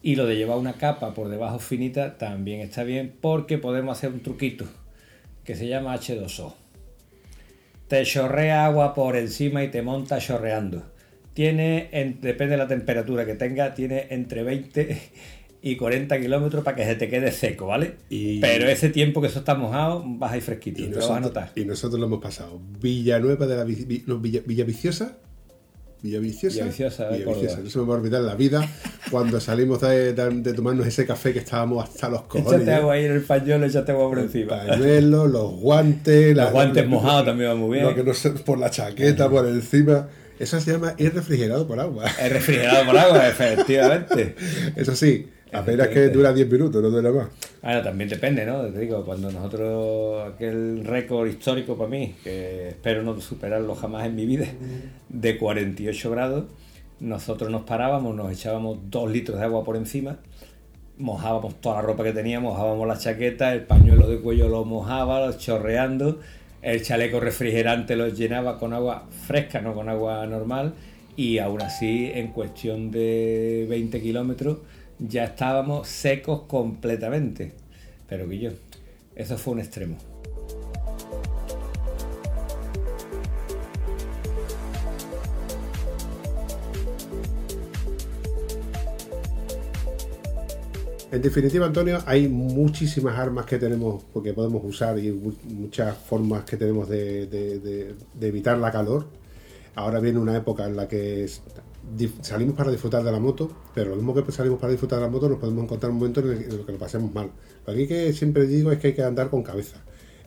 [0.01, 4.11] Y lo de llevar una capa por debajo finita también está bien porque podemos hacer
[4.11, 4.65] un truquito
[5.43, 6.53] que se llama H2O.
[7.87, 10.83] Te chorrea agua por encima y te monta chorreando.
[11.33, 15.01] Tiene, en- depende de la temperatura que tenga, tiene entre 20
[15.61, 17.95] y 40 kilómetros para que se te quede seco, ¿vale?
[18.09, 21.07] Y- Pero ese tiempo que eso está mojado, vas a ir fresquito, Y te lo
[21.07, 21.51] vas a notar.
[21.55, 22.61] y nosotros lo hemos pasado.
[22.81, 23.65] Villanueva de la
[24.07, 25.17] no, Villa, Villaviciosa.
[26.01, 26.55] Villaviciosa.
[26.55, 27.47] Villaviciosa, Villaviciosa.
[27.57, 27.63] Córdoba.
[27.65, 28.69] No se me va a olvidar en la vida
[29.11, 32.61] cuando salimos de, de- de tomarnos ese café que estábamos hasta los cojones.
[32.61, 34.65] Échate agua ahí en el pañuelo, échate agua por encima.
[34.65, 37.83] Pañuelo, los guantes, Los guantes mojados también van muy bien.
[37.85, 40.07] Lo que no sé, por la chaqueta, por encima.
[40.39, 42.05] Eso se llama ir refrigerado por agua.
[42.17, 44.35] Es refrigerado por agua, efectivamente.
[44.77, 47.27] Eso sí, apenas que dura 10 minutos, no dura más.
[47.61, 48.65] Ahora también depende, ¿no?
[48.67, 54.15] Te digo, cuando nosotros, aquel récord histórico para mí, que espero no superarlo jamás en
[54.15, 54.45] mi vida,
[55.09, 56.45] de 48 grados,
[56.99, 60.19] nosotros nos parábamos, nos echábamos dos litros de agua por encima,
[60.97, 65.37] mojábamos toda la ropa que teníamos, mojábamos la chaqueta, el pañuelo de cuello lo mojaba,
[65.37, 66.19] chorreando,
[66.61, 70.73] el chaleco refrigerante lo llenaba con agua fresca, no con agua normal,
[71.15, 74.57] y aún así, en cuestión de 20 kilómetros,
[74.99, 77.53] ya estábamos secos completamente.
[78.07, 78.51] Pero que yo,
[79.15, 79.97] eso fue un extremo.
[91.11, 96.43] En definitiva, Antonio, hay muchísimas armas que tenemos, que podemos usar y mu- muchas formas
[96.43, 97.95] que tenemos de, de-
[98.27, 99.07] evitar la calor.
[99.73, 101.27] Ahora viene una época en la que
[102.21, 105.11] salimos para disfrutar de la moto, pero lo mismo que salimos para disfrutar de la
[105.11, 107.31] moto, nos podemos encontrar un momento en el, en el que lo pasemos mal.
[107.65, 109.77] Lo que siempre digo es que hay que andar con cabeza.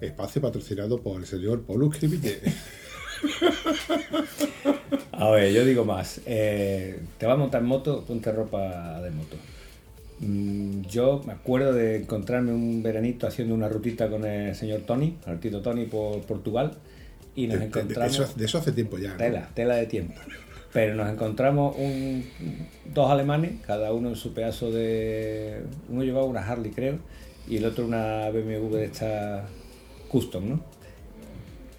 [0.00, 2.40] Espacio patrocinado por el señor Paulus Cribille.
[5.12, 6.20] A ver, yo digo más.
[6.26, 9.36] eh, te vas a montar moto, ponte ropa de moto.
[10.20, 15.16] Mm, Yo me acuerdo de encontrarme un veranito haciendo una rutita con el señor Tony,
[15.26, 16.72] el Tito Tony por Portugal,
[17.34, 18.18] y nos De, de- de encontramos...
[18.18, 19.10] eso, de eso hace tiempo ya.
[19.10, 19.16] ¿no?
[19.16, 20.14] Tela, tela de tiempo.
[20.72, 22.24] Pero nos encontramos un-
[22.94, 25.62] dos alemanes, cada uno en su pedazo de...
[25.90, 26.98] Uno llevaba una Harley, creo,
[27.46, 29.44] y el otro una BMW de esta
[30.08, 30.60] custom, ¿no?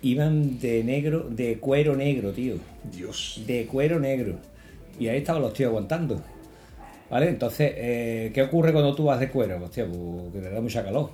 [0.04, 2.56] Iban de negro, de cuero negro, tío.
[2.92, 3.42] Dios.
[3.48, 4.36] De cuero negro.
[5.00, 6.22] Y ahí estaban los tíos aguantando.
[7.10, 7.30] ¿Vale?
[7.30, 9.64] Entonces, eh, ¿qué ocurre cuando tú vas de cuero?
[9.64, 11.12] Hostia, pues que te da mucha calor.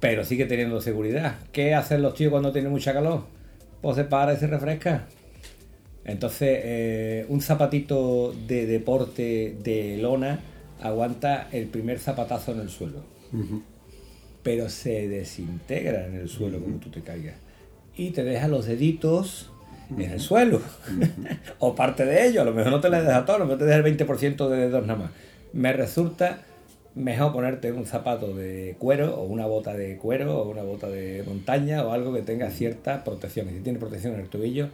[0.00, 1.36] Pero sigue teniendo seguridad.
[1.50, 3.24] ¿Qué hacen los tíos cuando tienen mucha calor?
[3.80, 5.06] Pues se para y se refresca.
[6.04, 10.40] Entonces, eh, un zapatito de deporte de lona
[10.80, 13.02] aguanta el primer zapatazo en el suelo.
[14.42, 17.36] Pero se desintegra en el suelo como tú te caigas.
[17.96, 19.50] Y te deja los deditos
[19.90, 20.60] en el suelo.
[21.58, 22.42] o parte de ellos.
[22.42, 24.48] A lo mejor no te les deja todo, a lo mejor te deja el 20%
[24.48, 25.10] de dedos nada más.
[25.52, 26.42] Me resulta
[26.94, 31.22] mejor ponerte un zapato de cuero o una bota de cuero o una bota de
[31.24, 33.48] montaña o algo que tenga cierta protección.
[33.48, 34.68] Y si tiene protección en el tobillo,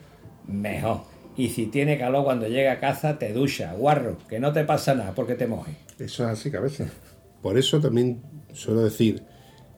[0.46, 1.15] mejor.
[1.36, 4.94] Y si tiene calor cuando llega a casa, te ducha, guarro, que no te pasa
[4.94, 5.76] nada porque te moje.
[5.98, 6.86] Eso es así, cabeza.
[7.42, 8.22] Por eso también
[8.52, 9.22] suelo decir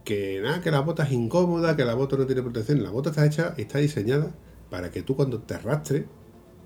[0.04, 2.82] que nada, que la bota es incómoda, que la bota no tiene protección.
[2.82, 4.30] La bota está hecha, está diseñada
[4.70, 6.04] para que tú cuando te arrastres,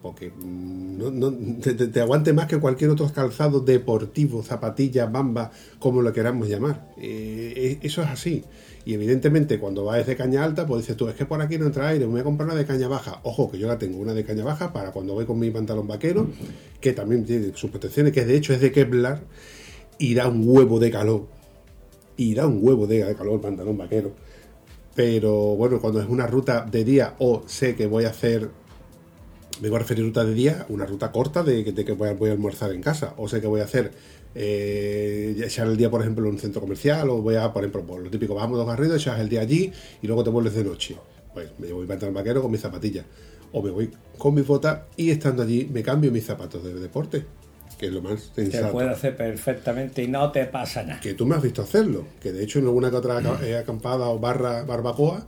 [0.03, 1.33] porque mm, no,
[1.63, 6.49] te, te- te aguante más que cualquier otro calzado deportivo, zapatilla, bamba, como lo queramos
[6.49, 6.93] llamar.
[6.99, 8.45] Eh, eh, eso es así.
[8.85, 11.67] Y evidentemente cuando vas de caña alta, pues dices tú, es que por aquí no
[11.67, 13.21] entra aire, voy a comprar una de caña baja.
[13.23, 15.87] Ojo, que yo la tengo, una de caña baja para cuando voy con mi pantalón
[15.87, 16.27] vaquero,
[16.81, 19.23] que también tiene sus protecciones, que de hecho es de Kevlar,
[19.99, 21.27] y da un huevo de calor.
[22.17, 24.13] Y da un huevo de calor el pantalón vaquero.
[24.95, 28.51] Pero bueno, cuando es una ruta de día o sé que voy a hacer,
[29.61, 32.09] me voy a referir ruta de día, una ruta corta de, que- de que voy
[32.09, 33.93] a, voy a almorzar en casa, o sé que voy a hacer,
[34.35, 37.83] eh, echar el día, por ejemplo, en un centro comercial, o voy a, por ejemplo,
[37.85, 40.65] por lo típico, vamos dos garridos, echas el día allí y luego te vuelves de
[40.65, 40.97] noche.
[41.35, 43.05] Pues me llevo mi pantalón vaquero con mis zapatillas,
[43.53, 47.25] o me voy con mis botas y estando allí me cambio mis zapatos de deporte,
[47.79, 51.01] que es lo más Se sensato puede hacer perfectamente y no te pasa nada.
[51.01, 54.09] que tú me has visto hacerlo, que de hecho en alguna que otra eh, acampada
[54.09, 55.27] o barra barbacoa,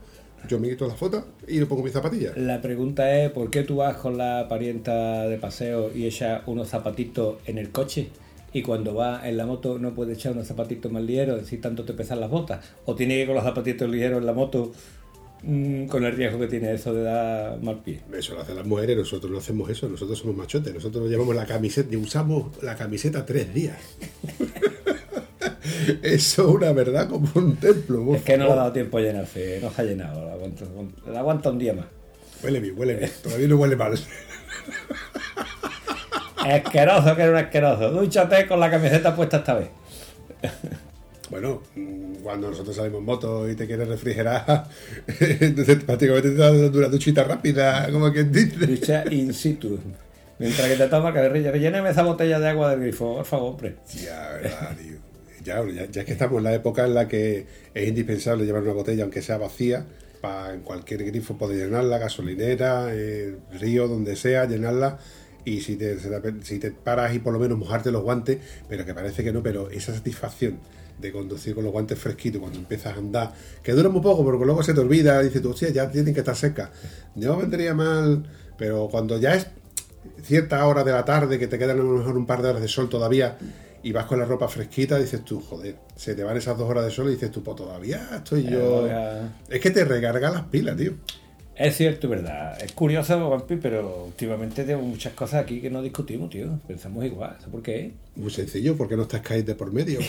[0.48, 2.36] yo me quito la foto y le pongo mis zapatillas.
[2.36, 6.68] La pregunta es, ¿por qué tú vas con la parienta de paseo y echas unos
[6.68, 8.08] zapatitos en el coche?
[8.52, 11.84] Y cuando vas en la moto no puedes echar unos zapatitos más ligeros si tanto
[11.84, 12.64] te pesan las botas.
[12.84, 14.72] O tiene que ir con los zapatitos ligeros en la moto
[15.42, 18.00] mm, con el riesgo que tiene eso de dar mal pie.
[18.16, 21.46] Eso lo hacen las mujeres, nosotros no hacemos eso, nosotros somos machotes, nosotros llevamos la
[21.46, 23.78] camiseta y usamos la camiseta tres días.
[26.02, 28.04] eso es una verdad como un templo.
[28.04, 30.32] por Es que no le ha dado tiempo a llenarse, no se ha llenado, la
[30.32, 30.64] aguanta,
[31.10, 31.86] la aguanta un día más.
[32.42, 33.98] Huele bien, huele bien, todavía no huele mal.
[36.36, 37.90] Asqueroso que era un asqueroso.
[37.90, 39.68] Dúchate con la camiseta puesta esta vez.
[41.30, 41.62] Bueno,
[42.22, 44.68] cuando nosotros salimos en moto y te quieres refrigerar,
[45.18, 48.66] entonces prácticamente te das una duchita rápida, como quien dice.
[48.66, 49.78] Ducha in situ.
[50.38, 53.76] Mientras que te toma carrilla, lléname esa botella de agua del grifo, por favor, hombre.
[54.04, 54.98] Ya, verdad, tío.
[55.44, 58.72] Ya, ya, ya que estamos en la época en la que es indispensable llevar una
[58.72, 59.86] botella, aunque sea vacía,
[60.22, 64.98] para en cualquier grifo poder llenarla, gasolinera, eh, río, donde sea, llenarla.
[65.44, 69.32] Y si te, paras y por lo menos mojarte los guantes, pero que parece que
[69.32, 70.58] no, pero esa satisfacción
[70.98, 74.46] de conducir con los guantes fresquitos cuando empiezas a andar, que dura muy poco, porque
[74.46, 76.70] luego se te olvida, dices tú, hostia, ya tienen que estar secas.
[77.16, 78.24] No vendría mal,
[78.56, 79.48] pero cuando ya es
[80.22, 82.62] cierta hora de la tarde, que te quedan a lo mejor un par de horas
[82.62, 83.36] de sol todavía,
[83.84, 86.84] y vas con la ropa fresquita, dices tú, joder, se te van esas dos horas
[86.86, 88.88] de sol y dices tú, pues todavía estoy yo.
[88.88, 89.32] ya.
[89.48, 90.92] Es que te recarga las pilas, tío.
[91.56, 92.60] Es cierto, verdad.
[92.60, 96.58] Es curioso, Vampi, pero últimamente tenemos muchas cosas aquí que no discutimos, tío.
[96.66, 97.36] Pensamos igual.
[97.38, 97.92] ¿Sabes por qué?
[98.16, 100.00] Muy sencillo, porque no está Skype de por medio.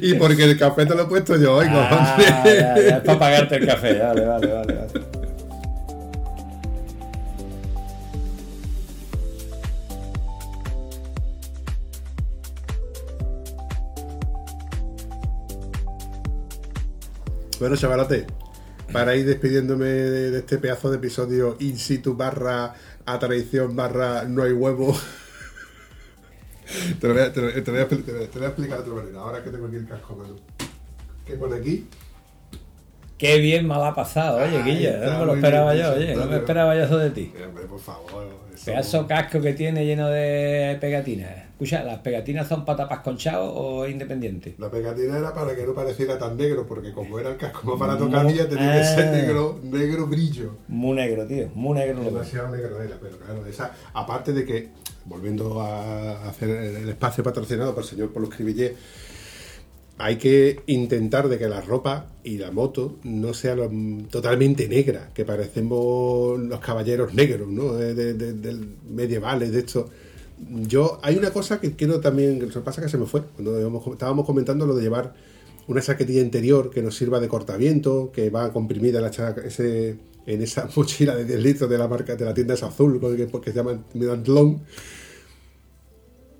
[0.00, 2.26] y porque el café te lo he puesto yo hoy, Ah, cojones.
[2.28, 3.98] ya, ya, es para pagarte el café.
[3.98, 4.74] Vale, vale, vale.
[4.74, 5.07] vale.
[17.58, 18.26] Bueno, chavalote,
[18.92, 24.42] para ir despidiéndome de, este pedazo de episodio in situ barra a traición barra no
[24.42, 24.96] hay huevo.
[27.00, 29.88] te, lo voy a, te, lo- explicar de otra manera, ahora que tengo aquí el
[29.88, 30.36] casco, mano.
[31.26, 31.86] ¿Qué pone aquí?
[33.18, 34.90] Qué bien me la ha pasado, oye, Guilla.
[34.94, 36.14] está No me lo esperaba yo, oye.
[36.14, 37.32] No me esperaba yo eso de ti.
[37.36, 38.24] Eh, hombre, por favor.
[38.54, 41.30] eso- Pedazo casco que tiene lleno de pegatinas.
[41.50, 44.54] Escucha, ¿las pegatinas son para tapas conchado o independientes?
[44.58, 47.78] La pegatina era para que no pareciera tan negro, porque como era el casco más
[47.78, 49.10] barato que había, tenía que ser Ah.
[49.10, 50.56] negro, negro brillo.
[50.68, 51.48] Muy negro, tío.
[51.54, 52.00] Muy negro.
[52.04, 54.68] Demasiado negro era, pero claro, esa, aparte de que,
[55.06, 58.76] volviendo a hacer el el espacio patrocinado por el señor Polo Escribillé,
[59.98, 63.56] hay que intentar de que la ropa y la moto no sea
[64.10, 67.74] totalmente negra, que parecemos los caballeros negros, ¿no?
[67.74, 69.90] De, medievales, de esto.
[70.66, 73.82] yo, hay una cosa que quiero también, que pasa es que se me fue, cuando
[73.92, 75.14] estábamos comentando lo de llevar
[75.66, 81.24] una chaquetilla interior que nos sirva de cortaviento, que va comprimida en, esa mochila de
[81.24, 84.62] 10 litros de la marca de la tienda esa azul, que, que se llama Medantlon.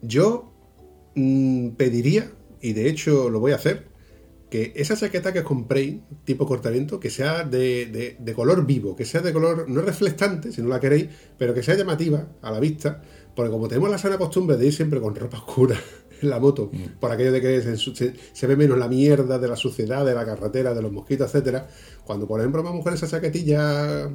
[0.00, 0.52] Yo
[1.16, 2.30] mm, pediría,
[2.60, 3.86] y de hecho lo voy a hacer,
[4.50, 9.04] que esa chaqueta que compréis, tipo cortaviento, que sea de, de- de color vivo, que
[9.04, 12.58] sea de color no reflectante, si no la queréis, pero que sea llamativa a la
[12.58, 13.02] vista,
[13.36, 15.78] porque como tenemos la sana costumbre de ir siempre con ropa oscura
[16.22, 19.38] en la moto, por aquello de que se, ensu- se- se ve menos la mierda
[19.38, 21.68] de la suciedad, de la carretera, de los mosquitos, etcétera,
[22.06, 24.08] cuando por ejemplo vamos con esa chaquetilla,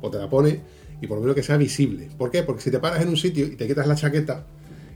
[0.00, 0.58] pues te la pones
[1.00, 2.08] y por lo menos que sea visible.
[2.18, 2.42] ¿Por qué?
[2.42, 4.46] Porque si te paras en un sitio y te quitas la chaqueta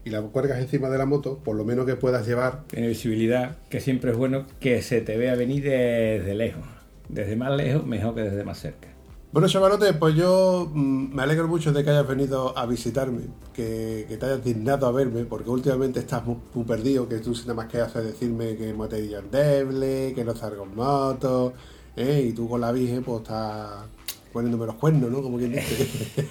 [0.04, 3.58] y la cuelgas encima de la moto, por lo menos que puedas llevar Tiene visibilidad,
[3.68, 6.64] que siempre es bueno que se te vea venir desde lejos.
[7.08, 8.88] Desde más lejos, mejor que desde más cerca.
[9.32, 13.22] Bueno, chavalote, pues yo mm, me alegro mucho de que hayas venido a visitarme,
[13.54, 17.32] que, que te hayas dignado a verme, porque últimamente estás muy, muy perdido, que tú
[17.42, 21.52] nada más que haces decirme que mote endeble, que no salgo en moto,
[21.96, 22.26] ¿eh?
[22.28, 23.84] y tú con la Virgen pues estás
[24.32, 25.22] poniéndome los cuernos, ¿no?
[25.22, 26.26] Como quien dice.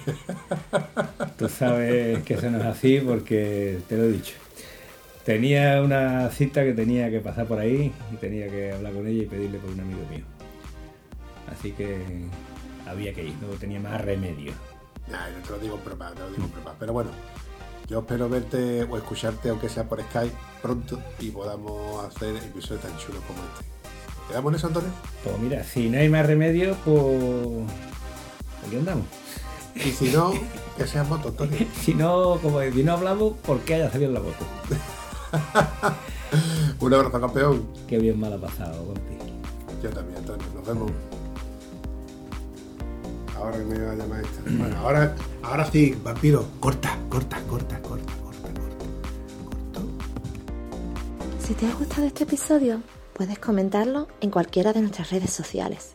[1.38, 4.34] Tú sabes que eso no es así porque te lo he dicho.
[5.24, 9.22] Tenía una cita que tenía que pasar por ahí y tenía que hablar con ella
[9.22, 10.24] y pedirle por un amigo mío.
[11.50, 11.98] Así que
[12.86, 14.52] había que ir, no tenía más remedio.
[15.08, 16.74] Ay, no te lo digo en broma, te lo digo en broma.
[16.78, 17.10] Pero bueno,
[17.88, 22.96] yo espero verte o escucharte, aunque sea por Skype, pronto y podamos hacer episodios tan
[22.98, 23.64] chulos como este.
[24.28, 24.90] ¿Quedamos en eso, Antonio?
[25.24, 27.89] Pues mira, si no hay más remedio, pues
[28.66, 29.06] aquí andamos.
[29.74, 30.32] Y si no,
[30.76, 31.58] que seas moto, Antonio.
[31.80, 34.44] Si no, como si no hablamos, ¿por qué haya salido en la moto?
[36.80, 37.66] Un abrazo, campeón.
[37.88, 39.16] Qué bien mal ha pasado, compi.
[39.82, 40.46] Yo también, Antonio.
[40.54, 40.90] Nos vemos.
[43.36, 44.42] Ahora que me va a llamar esta.
[44.44, 46.46] Bueno, ahora, ahora sí, vampiro.
[46.60, 48.84] Corta, corta, corta, corta, corta, corta.
[49.44, 49.88] Corto.
[51.40, 52.82] Si te ha gustado este episodio,
[53.14, 55.94] puedes comentarlo en cualquiera de nuestras redes sociales.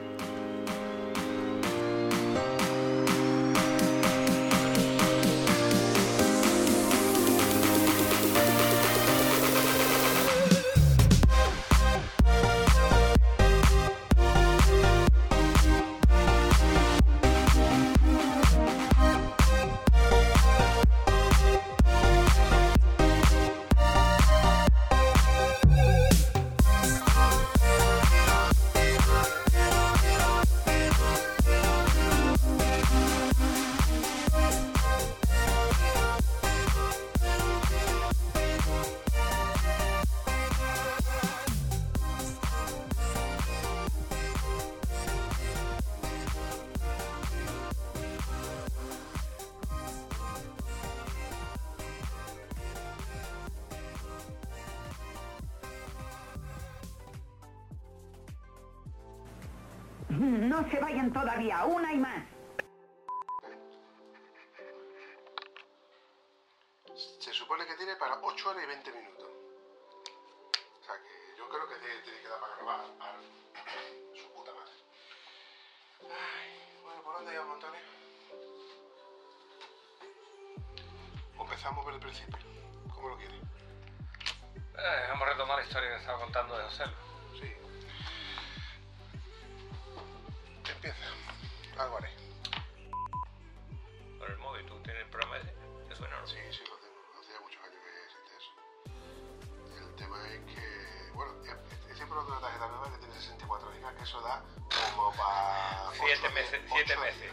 [77.11, 77.79] ¿Por dónde íbamos, Antonio?
[81.37, 82.37] O empezamos por el principio.
[82.93, 83.35] ¿Cómo lo quieres?
[83.35, 86.83] Eh, vamos a retomar la historia que estaba contando de José.
[87.39, 87.53] Sí.
[90.71, 91.05] Empieza.
[91.77, 92.09] Algo haré.
[94.17, 95.53] Por el móvil, ¿tú tienes el programa ese?
[95.89, 96.27] ¿Te suena o no?
[96.27, 96.95] Sí, sí, lo tengo.
[97.19, 99.89] Hace ya muchos años que existe eso.
[99.89, 103.71] El tema es que, bueno, he, he siempre lo una tarjeta nueva que tiene 64
[103.73, 104.43] gigas, que eso da
[104.95, 105.50] como para...
[106.03, 107.31] Siete meses, siete meses.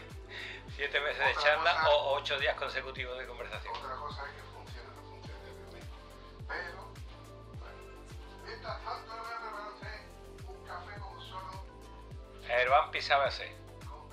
[0.75, 3.73] Siete meses de charla cosa- o ocho días consecutivos de conversación.
[3.75, 5.95] Otra cosa es que funcione o no lo mismo.
[6.47, 6.93] Pero,
[7.59, 7.75] bueno,
[8.45, 11.63] mientras tanto le voy a preparar a usted un café como solo,
[12.49, 13.51] El vampi sabe hacer.
[13.85, 14.07] como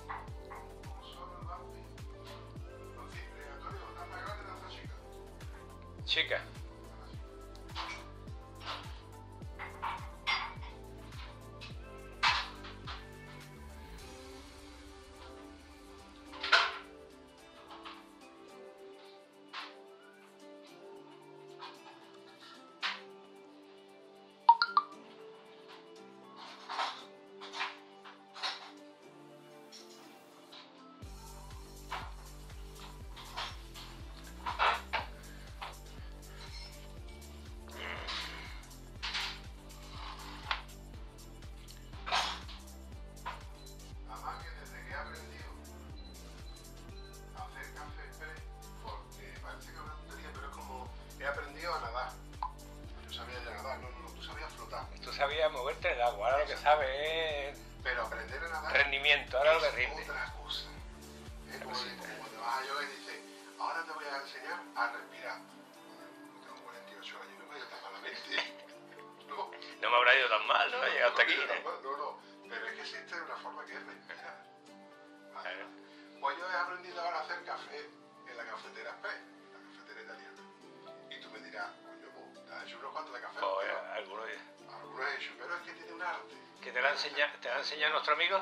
[87.67, 88.39] enseñado nuestro amigo?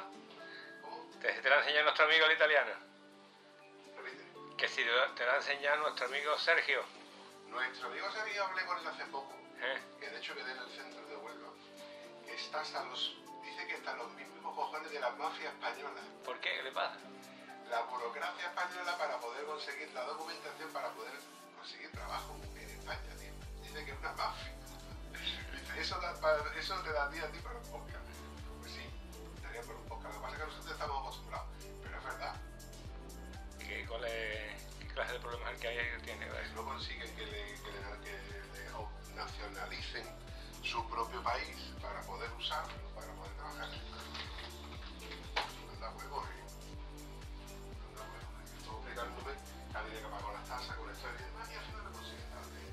[1.21, 2.71] ¿Te, te la ha enseñado nuestro amigo el italiano?
[3.97, 4.23] Repite.
[4.57, 4.83] Que si
[5.15, 6.83] te la ha enseñado nuestro amigo Sergio.
[7.49, 9.81] Nuestro amigo Sergio hablé con él hace poco, ¿eh?
[9.99, 11.49] que de hecho quedé en el centro de Huelva.
[12.27, 16.01] Está hasta los, dice que hasta los mismos cojones de la mafia española.
[16.23, 16.53] ¿Por qué?
[16.57, 16.97] ¿Qué le pasa?
[17.69, 21.13] La burocracia española para poder conseguir la documentación para poder
[21.57, 23.31] conseguir trabajo en España, tío.
[23.63, 24.53] Dice que es una mafia.
[25.51, 28.04] Dice, eso, da para- eso te da a ti a ti para un podcast.
[30.05, 31.47] Lo que pasa es que nosotros estamos acostumbrados.
[31.83, 32.35] Pero es verdad,
[33.59, 36.25] ¿Qué, cuál es- qué clase de problemas el que hay que tiene?
[36.27, 37.31] pues no consiguen que le,
[37.61, 40.05] que le- que le nacionalicen
[40.61, 43.69] su propio país para poder usarlo, para poder trabajar.
[45.73, 46.43] Anda huevo, eh.
[47.89, 48.45] Anda huevo, eh.
[48.59, 51.91] Estoy que había que pagar las tasas con esto y demás y al final no
[51.91, 52.63] consiguen nada de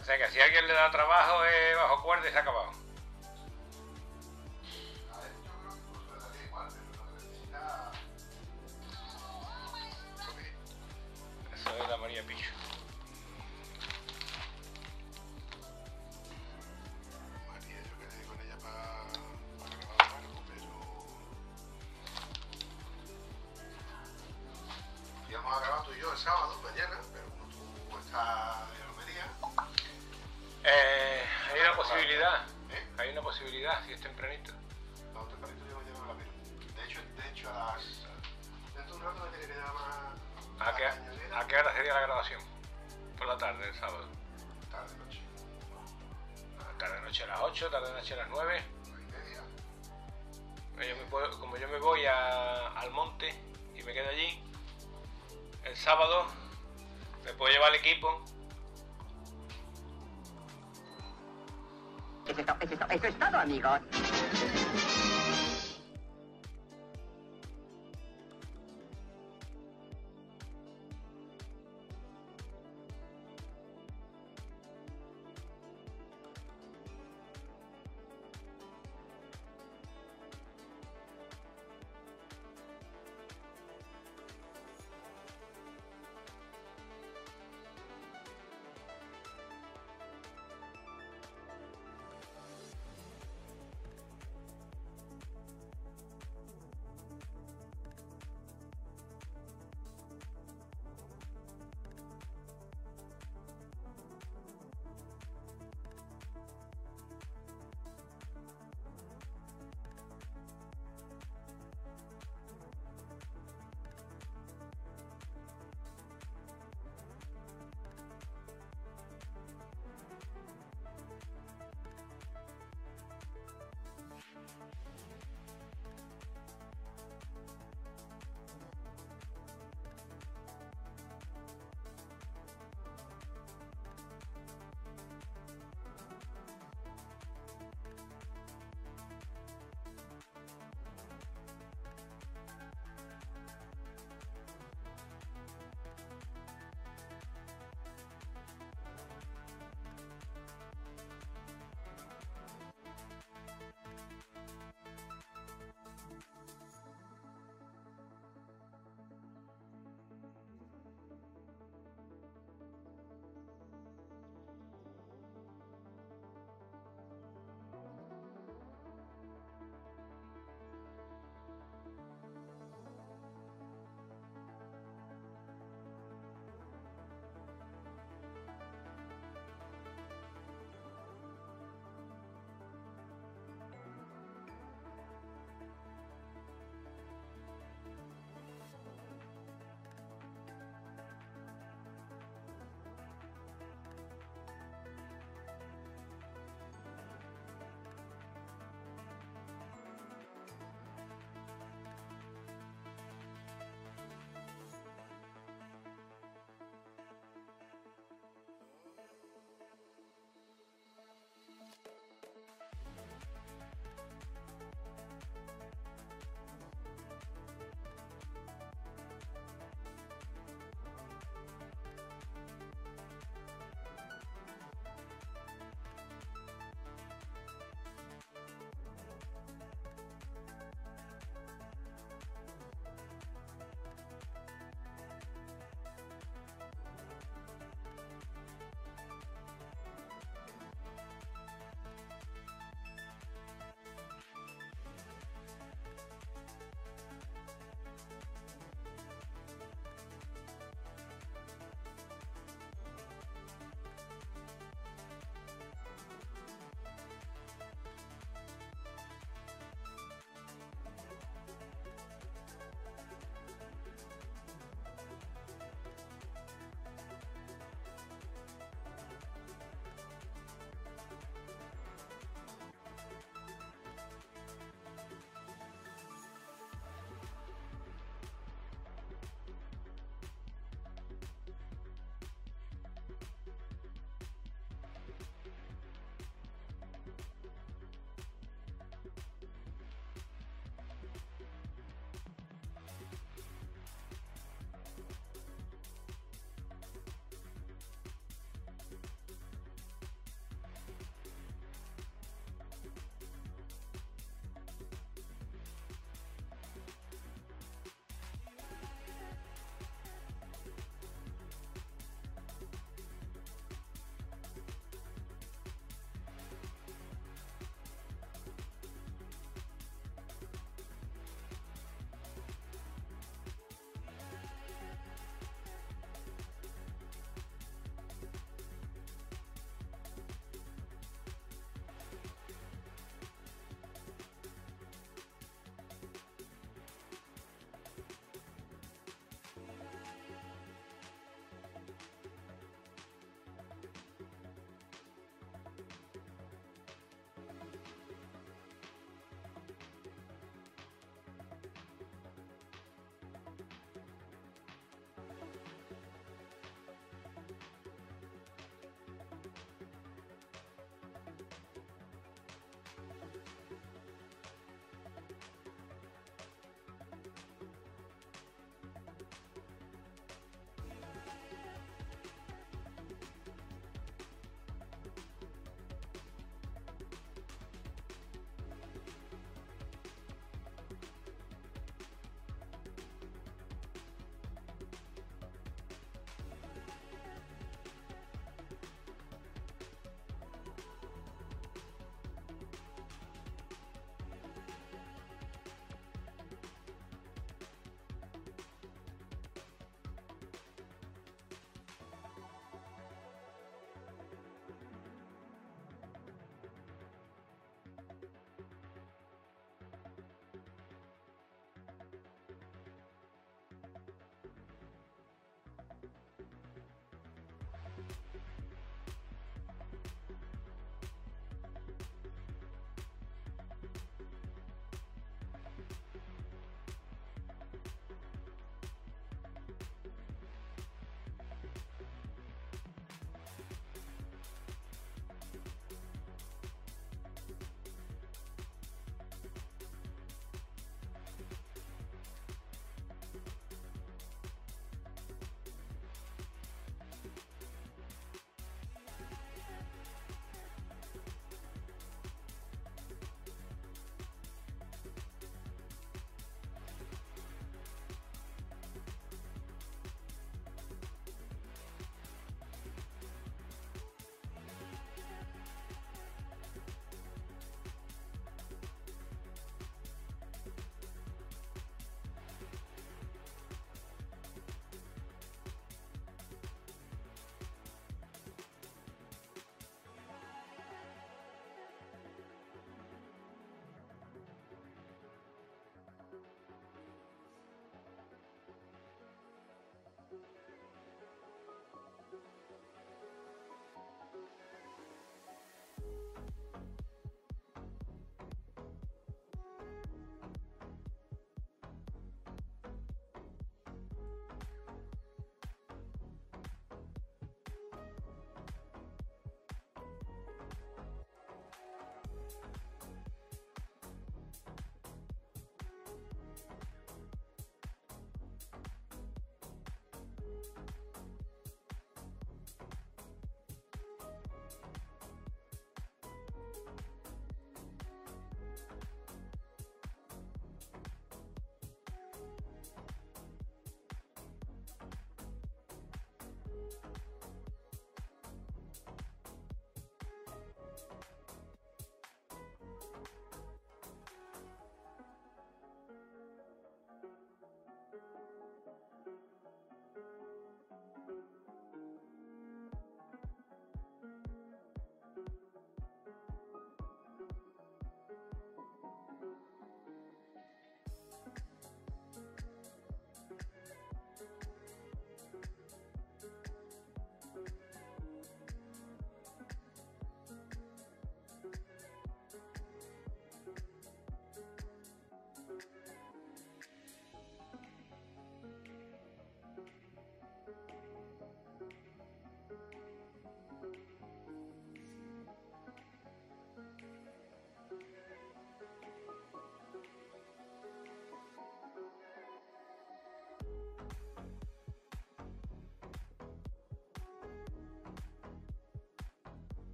[0.00, 2.79] O sea que si alguien le da trabajo es bajo cuerda y se ha acabado.
[12.10, 12.39] Eso es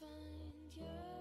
[0.00, 1.15] find your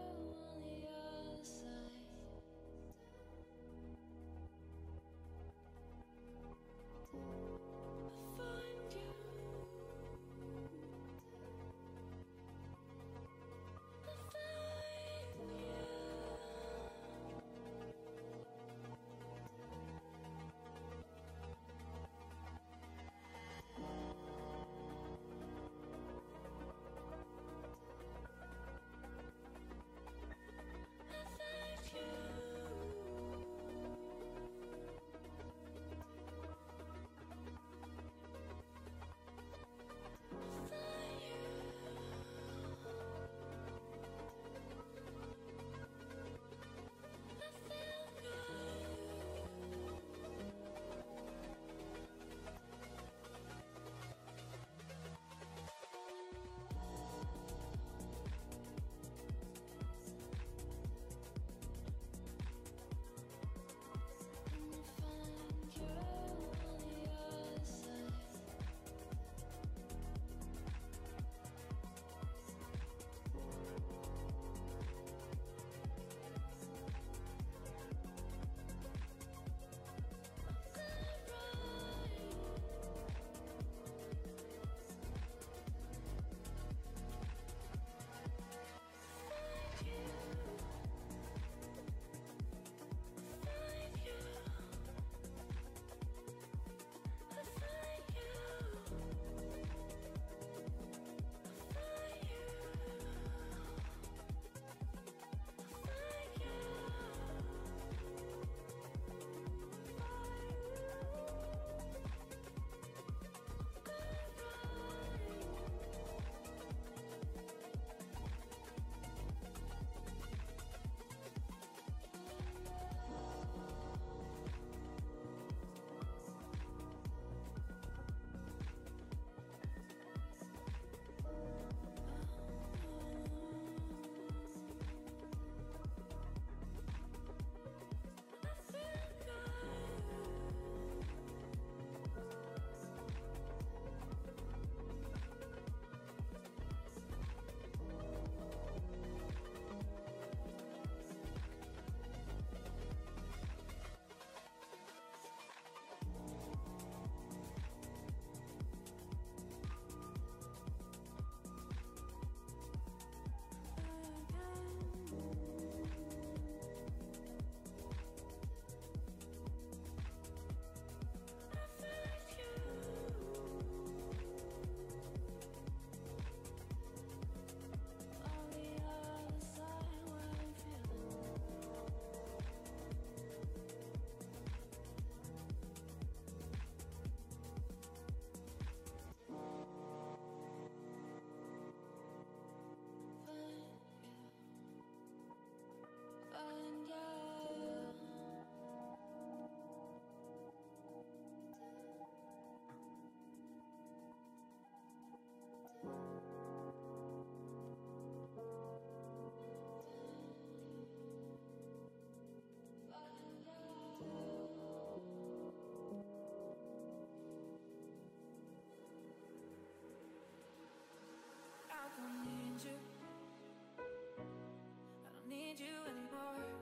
[225.57, 226.54] need you anymore.